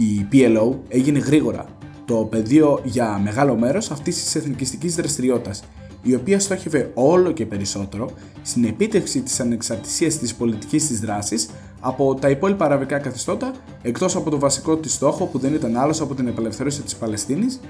Η 0.00 0.26
PLO 0.32 0.74
έγινε 0.88 1.18
γρήγορα 1.18 1.66
το 2.04 2.14
πεδίο 2.14 2.80
για 2.84 3.20
μεγάλο 3.24 3.56
μέρος 3.56 3.90
αυτής 3.90 4.24
της 4.24 4.34
εθνικιστικής 4.34 4.94
δραστηριότητας, 4.94 5.62
η 6.02 6.14
οποία 6.14 6.40
στόχευε 6.40 6.90
όλο 6.94 7.32
και 7.32 7.46
περισσότερο 7.46 8.10
στην 8.42 8.64
επίτευξη 8.64 9.20
της 9.20 9.40
ανεξαρτησίας 9.40 10.18
της 10.18 10.34
πολιτικής 10.34 10.86
της 10.86 11.00
δράσης 11.00 11.50
από 11.80 12.14
τα 12.14 12.30
υπόλοιπα 12.30 12.64
αραβικά 12.64 12.98
καθεστώτα, 12.98 13.52
εκτός 13.82 14.16
από 14.16 14.30
το 14.30 14.38
βασικό 14.38 14.76
της 14.76 14.92
στόχο 14.92 15.26
που 15.26 15.38
δεν 15.38 15.54
ήταν 15.54 15.76
άλλος 15.76 16.00
από 16.00 16.14
την 16.14 16.28
απελευθέρωση 16.28 16.82
της 16.82 16.96
Παλαιστίνης 16.96 17.60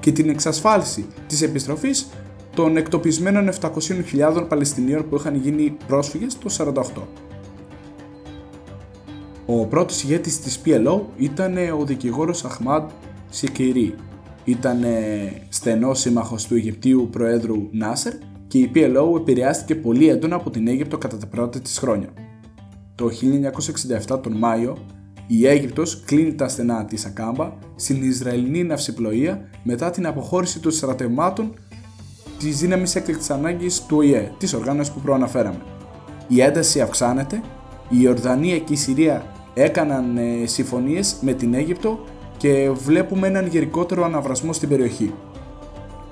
και 0.00 0.12
την 0.12 0.28
εξασφάλιση 0.28 1.06
της 1.26 1.42
επιστροφής 1.42 2.06
των 2.54 2.76
εκτοπισμένων 2.76 3.48
700.000 3.60 4.46
Παλαιστινίων 4.48 5.08
που 5.08 5.16
είχαν 5.16 5.34
γίνει 5.34 5.76
πρόσφυγες 5.86 6.38
το 6.38 6.74
1948. 6.96 7.29
Ο 9.52 9.66
πρώτος 9.66 10.02
ηγέτης 10.02 10.40
της 10.40 10.60
PLO 10.64 11.00
ήταν 11.16 11.56
ο 11.80 11.84
δικηγόρος 11.84 12.44
Αχμάντ 12.44 12.90
Σικυρί. 13.30 13.94
Ήταν 14.44 14.84
στενός 15.48 16.00
σύμμαχος 16.00 16.46
του 16.46 16.54
Αιγυπτίου 16.54 17.08
Προέδρου 17.12 17.68
Νάσερ 17.70 18.12
και 18.46 18.58
η 18.58 18.70
PLO 18.74 19.16
επηρεάστηκε 19.16 19.74
πολύ 19.74 20.08
έντονα 20.08 20.36
από 20.36 20.50
την 20.50 20.68
Αίγυπτο 20.68 20.98
κατά 20.98 21.16
τα 21.16 21.26
πρώτα 21.26 21.60
της 21.60 21.78
χρόνια. 21.78 22.08
Το 22.94 23.10
1967 24.08 24.22
τον 24.22 24.36
Μάιο, 24.36 24.76
η 25.26 25.46
Αίγυπτος 25.46 26.02
κλείνει 26.04 26.34
τα 26.34 26.48
στενά 26.48 26.84
της 26.84 27.04
Ακάμπα 27.04 27.52
στην 27.76 28.02
Ισραηλινή 28.02 28.64
ναυσιπλοεία 28.64 29.50
μετά 29.62 29.90
την 29.90 30.06
αποχώρηση 30.06 30.60
των 30.60 30.72
στρατευμάτων 30.72 31.54
της 32.38 32.58
δύναμης 32.58 32.94
έκτακτης 32.94 33.30
ανάγκης 33.30 33.86
του 33.86 33.96
ΟΗΕ, 33.96 34.32
της 34.38 34.54
οργάνωσης 34.54 34.92
που 34.92 35.00
προαναφέραμε. 35.00 35.62
Η 36.28 36.40
ένταση 36.40 36.80
αυξάνεται, 36.80 37.40
η 37.88 38.08
Ορδανία 38.08 38.58
και 38.58 38.72
η 38.72 38.76
Συρία 38.76 39.38
έκαναν 39.62 40.16
ε, 40.16 40.46
συμφωνίες 40.46 41.16
με 41.20 41.32
την 41.32 41.54
Αίγυπτο 41.54 42.04
και 42.36 42.70
βλέπουμε 42.70 43.26
έναν 43.26 43.46
γενικότερο 43.46 44.04
αναβρασμό 44.04 44.52
στην 44.52 44.68
περιοχή. 44.68 45.14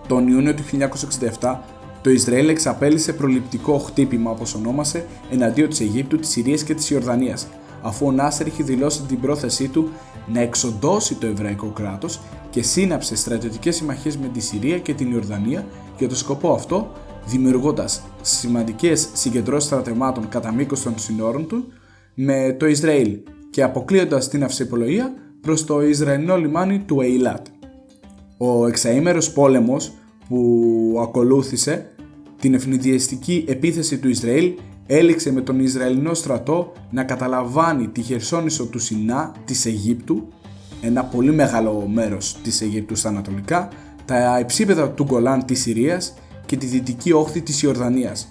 Τον 0.08 0.28
Ιούνιο 0.28 0.54
του 0.54 0.62
1967 1.40 1.56
το 2.02 2.11
Ισραήλ 2.11 2.48
εξαπέλυσε 2.48 3.12
προληπτικό 3.12 3.78
χτύπημα 3.78 4.30
όπως 4.30 4.54
ονόμασε 4.54 5.06
εναντίον 5.30 5.68
της 5.68 5.80
Αιγύπτου, 5.80 6.16
της 6.16 6.28
Συρίας 6.28 6.62
και 6.62 6.74
της 6.74 6.90
Ιορδανίας, 6.90 7.48
αφού 7.82 8.06
ο 8.06 8.12
Νάσερ 8.12 8.46
είχε 8.46 8.62
δηλώσει 8.62 9.02
την 9.02 9.20
πρόθεσή 9.20 9.68
του 9.68 9.88
να 10.26 10.40
εξοντώσει 10.40 11.14
το 11.14 11.26
εβραϊκό 11.26 11.66
κράτος 11.66 12.20
και 12.50 12.62
σύναψε 12.62 13.16
στρατιωτικές 13.16 13.76
συμμαχίες 13.76 14.16
με 14.16 14.28
τη 14.28 14.40
Συρία 14.40 14.78
και 14.78 14.94
την 14.94 15.12
Ιορδανία 15.12 15.66
για 15.98 16.08
το 16.08 16.16
σκοπό 16.16 16.52
αυτό, 16.52 16.92
δημιουργώντας 17.26 18.02
σημαντικές 18.20 19.08
συγκεντρώσεις 19.12 19.68
στρατευμάτων 19.68 20.28
κατά 20.28 20.52
μήκος 20.52 20.82
των 20.82 20.98
συνόρων 20.98 21.46
του 21.46 21.64
με 22.14 22.56
το 22.58 22.66
Ισραήλ 22.66 23.18
και 23.50 23.62
αποκλείοντας 23.62 24.28
την 24.28 24.44
αυσιπολογία 24.44 25.12
προς 25.40 25.64
το 25.64 25.82
Ισραηλινό 25.82 26.37
λιμάνι 26.37 26.78
του 26.78 27.00
Ειλάτ. 27.00 27.46
Ο 28.37 28.66
εξαήμερος 28.66 29.32
πόλεμος 29.32 29.92
που 30.28 30.98
ακολούθησε 31.02 31.90
την 32.40 32.54
ευνηδιαστική 32.54 33.44
επίθεση 33.48 33.98
του 33.98 34.08
Ισραήλ 34.08 34.52
έληξε 34.87 35.32
με 35.32 35.40
τον 35.40 35.61
Ισραηλινό 35.61 36.14
στρατό 36.14 36.72
να 36.90 37.04
καταλαμβάνει 37.04 37.88
τη 37.88 38.02
χερσόνησο 38.02 38.66
του 38.66 38.78
Σινά 38.78 39.34
της 39.44 39.66
Αιγύπτου, 39.66 40.28
ένα 40.82 41.04
πολύ 41.04 41.32
μεγάλο 41.32 41.88
μέρος 41.92 42.37
της 42.42 42.61
Αιγύπτου 42.61 42.96
στα 42.96 43.08
ανατολικά, 43.08 43.68
τα 44.04 44.38
υψίπεδα 44.40 44.90
του 44.90 45.04
Γκολάν 45.04 45.44
της 45.44 45.61
Συρίας 45.61 46.14
και 46.46 46.56
τη 46.56 46.66
δυτική 46.66 47.12
όχθη 47.12 47.42
της 47.42 47.62
Ιορδανίας, 47.62 48.30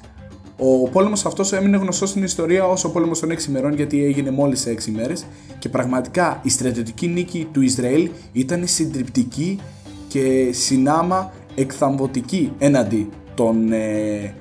ο 0.58 0.90
πόλεμος 0.90 1.26
αυτός 1.26 1.54
έμεινε 1.54 1.78
γνωστός 1.78 2.10
στην 2.10 2.24
ιστορία 2.24 2.66
ως 2.66 2.84
ο 2.84 2.92
πόλεμος 2.92 3.20
των 3.20 3.30
6 3.32 3.48
ημερών, 3.48 3.74
γιατί 3.74 4.04
έγινε 4.04 4.32
μόλις 4.32 4.60
σε 4.60 4.72
6 4.72 4.88
ημέρε 4.88 5.14
και 5.60 5.70
πραγματικά 5.70 6.40
η 6.44 6.50
στρατιωτική 6.50 7.08
νίκη 7.08 7.48
του 7.52 7.62
Ισραήλ 7.62 8.10
ήταν 8.32 8.68
συντριπτική 8.68 9.60
και 10.08 10.50
συνάμα 10.52 11.34
εκθαμβωτική 11.56 12.52
έναντι 12.58 13.10
των 13.36 13.72
ε, 13.72 14.34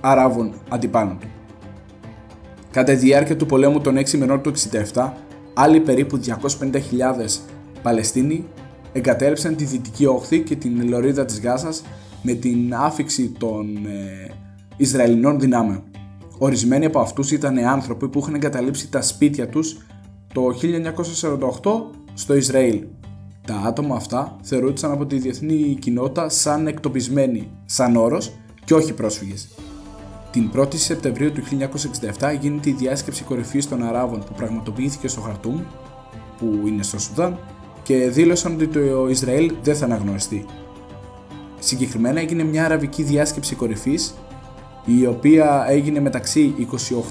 Αράβων 0.00 0.54
αντιπάλων 0.68 1.18
του. 1.20 1.26
Κατά 2.70 2.92
τη 2.92 2.98
διάρκεια 2.98 3.36
του 3.36 3.46
πολέμου 3.46 3.80
των 3.80 3.98
6 3.98 4.12
ημερών 4.12 4.42
του 4.42 4.52
67, 4.94 5.10
άλλοι 5.54 5.80
περίπου 5.80 6.20
250.000 6.60 6.78
Παλαιστίνοι 7.82 8.44
εγκατέλειψαν 8.92 9.56
τη 9.56 9.64
δυτική 9.64 10.06
όχθη 10.06 10.40
και 10.40 10.56
την 10.56 10.88
λωρίδα 10.88 11.24
της 11.24 11.40
Γάζας 11.40 11.82
με 12.22 12.32
την 12.32 12.74
άφηξη 12.74 13.32
των 13.38 13.76
ε, 13.86 14.30
Ισραηλινών 14.80 15.40
δυνάμεων. 15.40 15.82
Ορισμένοι 16.38 16.84
από 16.84 16.98
αυτούς 16.98 17.30
ήταν 17.30 17.58
άνθρωποι 17.58 18.08
που 18.08 18.18
είχαν 18.18 18.34
εγκαταλείψει 18.34 18.90
τα 18.90 19.02
σπίτια 19.02 19.48
τους 19.48 19.86
το 20.32 20.42
1948 21.62 21.90
στο 22.14 22.34
Ισραήλ. 22.34 22.84
Τα 23.46 23.54
άτομα 23.54 23.96
αυτά 23.96 24.36
θεωρούνταν 24.42 24.92
από 24.92 25.06
τη 25.06 25.18
διεθνή 25.18 25.76
κοινότητα 25.80 26.28
σαν 26.28 26.66
εκτοπισμένοι, 26.66 27.50
σαν 27.64 27.96
όρος 27.96 28.32
και 28.64 28.74
όχι 28.74 28.92
πρόσφυγες. 28.92 29.48
Την 30.30 30.50
1η 30.56 30.74
Σεπτεμβρίου 30.74 31.32
του 31.32 31.42
1967 32.18 32.36
γίνεται 32.40 32.70
η 32.70 32.72
διάσκεψη 32.72 33.24
κορυφής 33.24 33.68
των 33.68 33.82
Αράβων 33.82 34.18
που 34.18 34.32
πραγματοποιήθηκε 34.36 35.08
στο 35.08 35.20
Χαρτούμ, 35.20 35.60
που 36.38 36.62
είναι 36.66 36.82
στο 36.82 36.98
Σουδάν, 36.98 37.38
και 37.82 38.08
δήλωσαν 38.08 38.54
ότι 38.54 38.66
το 38.66 39.08
Ισραήλ 39.08 39.52
δεν 39.62 39.76
θα 39.76 39.84
αναγνωριστεί. 39.84 40.44
Συγκεκριμένα 41.58 42.20
έγινε 42.20 42.42
μια 42.42 42.64
αραβική 42.64 43.02
διάσκεψη 43.02 43.54
κορυφής 43.54 44.14
η 44.96 45.06
οποία 45.06 45.66
έγινε 45.68 46.00
μεταξύ 46.00 46.54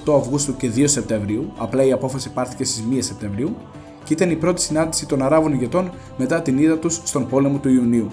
28 0.05 0.13
Αυγούστου 0.17 0.55
και 0.55 0.71
2 0.75 0.83
Σεπτεμβρίου, 0.85 1.51
απλά 1.57 1.83
η 1.83 1.91
απόφαση 1.91 2.31
πάρθηκε 2.31 2.63
στις 2.63 2.83
1 2.91 2.97
Σεπτεμβρίου 2.99 3.55
και 4.03 4.13
ήταν 4.13 4.29
η 4.29 4.35
πρώτη 4.35 4.61
συνάντηση 4.61 5.05
των 5.05 5.21
Αράβων 5.21 5.53
ηγετών 5.53 5.91
μετά 6.17 6.41
την 6.41 6.57
είδα 6.57 6.77
τους 6.77 7.01
στον 7.03 7.27
πόλεμο 7.27 7.57
του 7.57 7.69
Ιουνίου. 7.69 8.09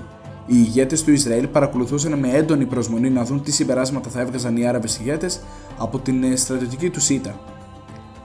Οι 0.46 0.54
ηγέτες 0.56 1.02
του 1.02 1.12
Ισραήλ 1.12 1.46
παρακολουθούσαν 1.46 2.18
με 2.18 2.30
έντονη 2.32 2.66
προσμονή 2.66 3.10
να 3.10 3.24
δουν 3.24 3.42
τι 3.42 3.52
συμπεράσματα 3.52 4.10
θα 4.10 4.20
έβγαζαν 4.20 4.56
οι 4.56 4.66
Άραβες 4.66 4.98
ηγέτες 4.98 5.40
από 5.78 5.98
την 5.98 6.36
στρατιωτική 6.36 6.90
τους 6.90 7.04
ΣΥΤΑ. 7.04 7.38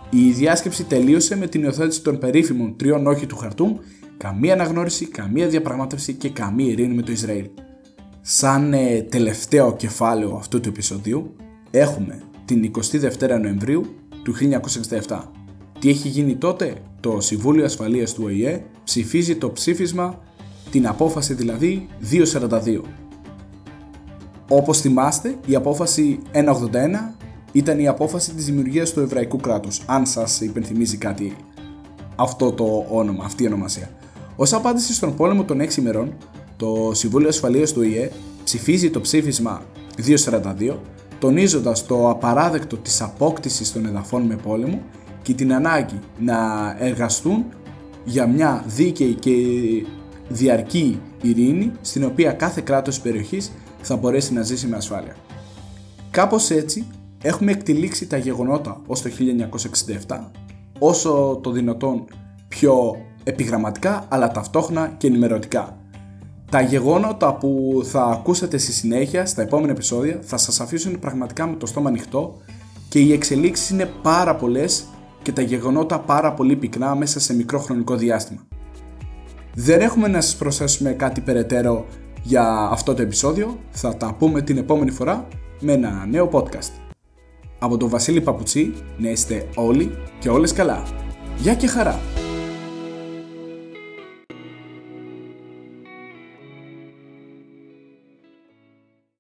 Η 0.10 0.32
διάσκεψη 0.32 0.84
τελείωσε 0.84 1.38
με 1.38 1.48
την 1.48 1.64
υιοθέτηση 1.64 2.02
των 2.02 2.18
περίφημων 2.18 2.76
τριών 2.76 3.08
όχι 3.08 3.26
του 3.26 3.38
χαρτούμ, 3.38 3.76
καμία 4.18 4.54
αναγνώριση, 4.54 5.08
καμία 5.08 5.48
διαπραγμάτευση 5.48 6.14
και 6.14 6.30
καμία 6.30 6.72
ειρήνη 6.72 6.94
με 6.94 7.02
το 7.02 7.12
Ισραήλ. 7.12 7.46
Σαν 8.22 8.74
ε, 8.74 9.02
τελευταίο 9.02 9.76
κεφάλαιο 9.76 10.36
αυτού 10.36 10.60
του 10.60 10.70
επεισοδίου 10.70 11.36
έχουμε 11.72 12.22
την 12.46 12.72
22η 12.76 13.40
Νοεμβρίου 13.42 13.86
του 14.24 14.36
1967. 15.08 15.20
Τι 15.80 15.90
έχει 15.90 16.08
γίνει 16.08 16.36
τότε, 16.36 16.74
το 17.00 17.22
Συμβούλιο 17.22 17.66
Ασφαλείας 17.66 18.14
του 18.14 18.24
ΟΗΕ 18.26 18.64
ψηφίζει 18.84 19.36
το 19.36 19.52
ψήφισμα, 19.52 20.22
την 20.72 20.88
απόφαση 20.88 21.34
δηλαδή 21.34 21.88
242. 22.50 22.82
Όπως 24.50 24.82
θυμάστε, 24.82 25.36
η 25.46 25.56
απόφαση 25.56 26.20
181 26.34 26.40
ήταν 27.52 27.80
η 27.80 27.88
απόφαση 27.88 28.34
της 28.34 28.46
δημιουργίας 28.46 28.94
του 28.94 29.00
εβραϊκού 29.00 29.38
κράτους, 29.38 29.82
αν 29.86 30.06
σας 30.06 30.42
υπενθυμίζει 30.42 30.98
κάτι 30.98 31.36
αυτό 32.16 32.52
το 32.52 32.86
όνομα, 32.90 33.24
αυτή 33.26 33.44
η 33.44 33.46
ονομασία. 33.46 33.90
Ως 34.36 34.54
απάντηση 34.54 34.94
στον 34.94 35.16
πόλεμο 35.16 35.44
των 35.44 35.62
6 35.62 35.78
ημερών, 35.78 36.14
το 36.60 36.92
Συμβούλιο 36.94 37.28
Ασφαλείας 37.28 37.74
του 37.74 37.82
ΙΕ 37.82 38.12
ψηφίζει 38.44 38.90
το 38.90 39.02
ψήφισμα 39.02 39.62
242, 40.26 40.78
τονίζοντας 41.20 41.86
το 41.86 42.10
απαράδεκτο 42.10 42.78
της 42.78 43.02
απόκτησης 43.02 43.72
των 43.74 43.86
εδαφών 43.86 44.22
με 44.22 44.36
πόλεμο 44.36 44.82
και 45.22 45.34
την 45.34 45.54
ανάγκη 45.54 46.00
να 46.20 46.38
εργαστούν 46.80 47.46
για 48.04 48.28
μια 48.28 48.64
δίκαιη 48.68 49.14
και 49.14 49.32
διαρκή 50.30 51.02
ειρήνη 51.22 51.72
στην 51.82 52.04
οποία 52.04 52.32
κάθε 52.32 52.62
κράτος 52.62 52.94
της 52.94 53.04
περιοχής 53.04 53.52
θα 53.82 53.96
μπορέσει 53.96 54.34
να 54.34 54.42
ζήσει 54.42 54.68
με 54.68 54.76
ασφάλεια. 54.76 55.16
Κάπως 56.12 56.50
έτσι 56.50 56.88
έχουμε 57.22 57.52
εκτελήξει 57.52 58.08
τα 58.08 58.18
γεγονότα 58.18 58.82
ως 58.88 59.02
το 59.02 59.10
1967 60.08 60.20
όσο 60.80 61.40
το 61.44 61.52
δυνατόν 61.52 62.06
πιο 62.48 62.96
επιγραμματικά 63.24 64.06
αλλά 64.10 64.32
ταυτόχρονα 64.32 64.88
και 64.98 65.08
ενημερωτικά. 65.08 65.79
Τα 66.50 66.62
γεγονότα 66.62 67.34
που 67.34 67.82
θα 67.84 68.04
ακούσετε 68.04 68.58
στη 68.58 68.72
συνέχεια 68.72 69.26
στα 69.26 69.42
επόμενα 69.42 69.72
επεισόδια 69.72 70.20
θα 70.22 70.38
σας 70.38 70.60
αφήσουν 70.60 71.00
πραγματικά 71.00 71.48
με 71.48 71.56
το 71.56 71.66
στόμα 71.66 71.90
ανοιχτό 71.90 72.38
και 72.90 73.00
οι 73.00 73.14
εξελίξεις 73.14 73.70
είναι 73.70 73.92
πάρα 74.02 74.36
πολλές 74.36 74.86
και 75.22 75.32
τα 75.32 75.42
γεγονότα 75.42 76.00
πάρα 76.00 76.34
πολύ 76.34 76.56
πυκνά 76.56 76.96
μέσα 76.96 77.20
σε 77.20 77.36
μικρό 77.36 77.60
χρονικό 77.60 77.96
διάστημα. 77.96 78.42
Δεν 79.54 79.82
έχουμε 79.82 80.08
να 80.08 80.22
σας 80.22 80.36
προσθέσουμε 80.36 80.92
κάτι 80.92 81.22
περαιτέρω 81.22 81.86
για 82.24 82.70
αυτό 82.72 82.94
το 82.94 83.02
επεισόδιο, 83.02 83.58
θα 83.70 83.98
τα 83.98 84.16
πούμε 84.20 84.42
την 84.42 84.58
επόμενη 84.58 84.92
φορά 84.92 85.28
με 85.60 85.72
ένα 85.72 86.06
νέο 86.10 86.30
podcast. 86.32 86.72
Από 87.60 87.78
τον 87.78 87.90
Βασίλη 87.90 88.22
Παπουτσί, 88.22 88.74
να 88.98 89.10
είστε 89.10 89.48
όλοι 89.56 89.92
και 90.20 90.30
όλες 90.30 90.54
καλά. 90.54 90.84
Γεια 91.38 91.56
και 91.56 91.68
χαρά! 91.68 92.00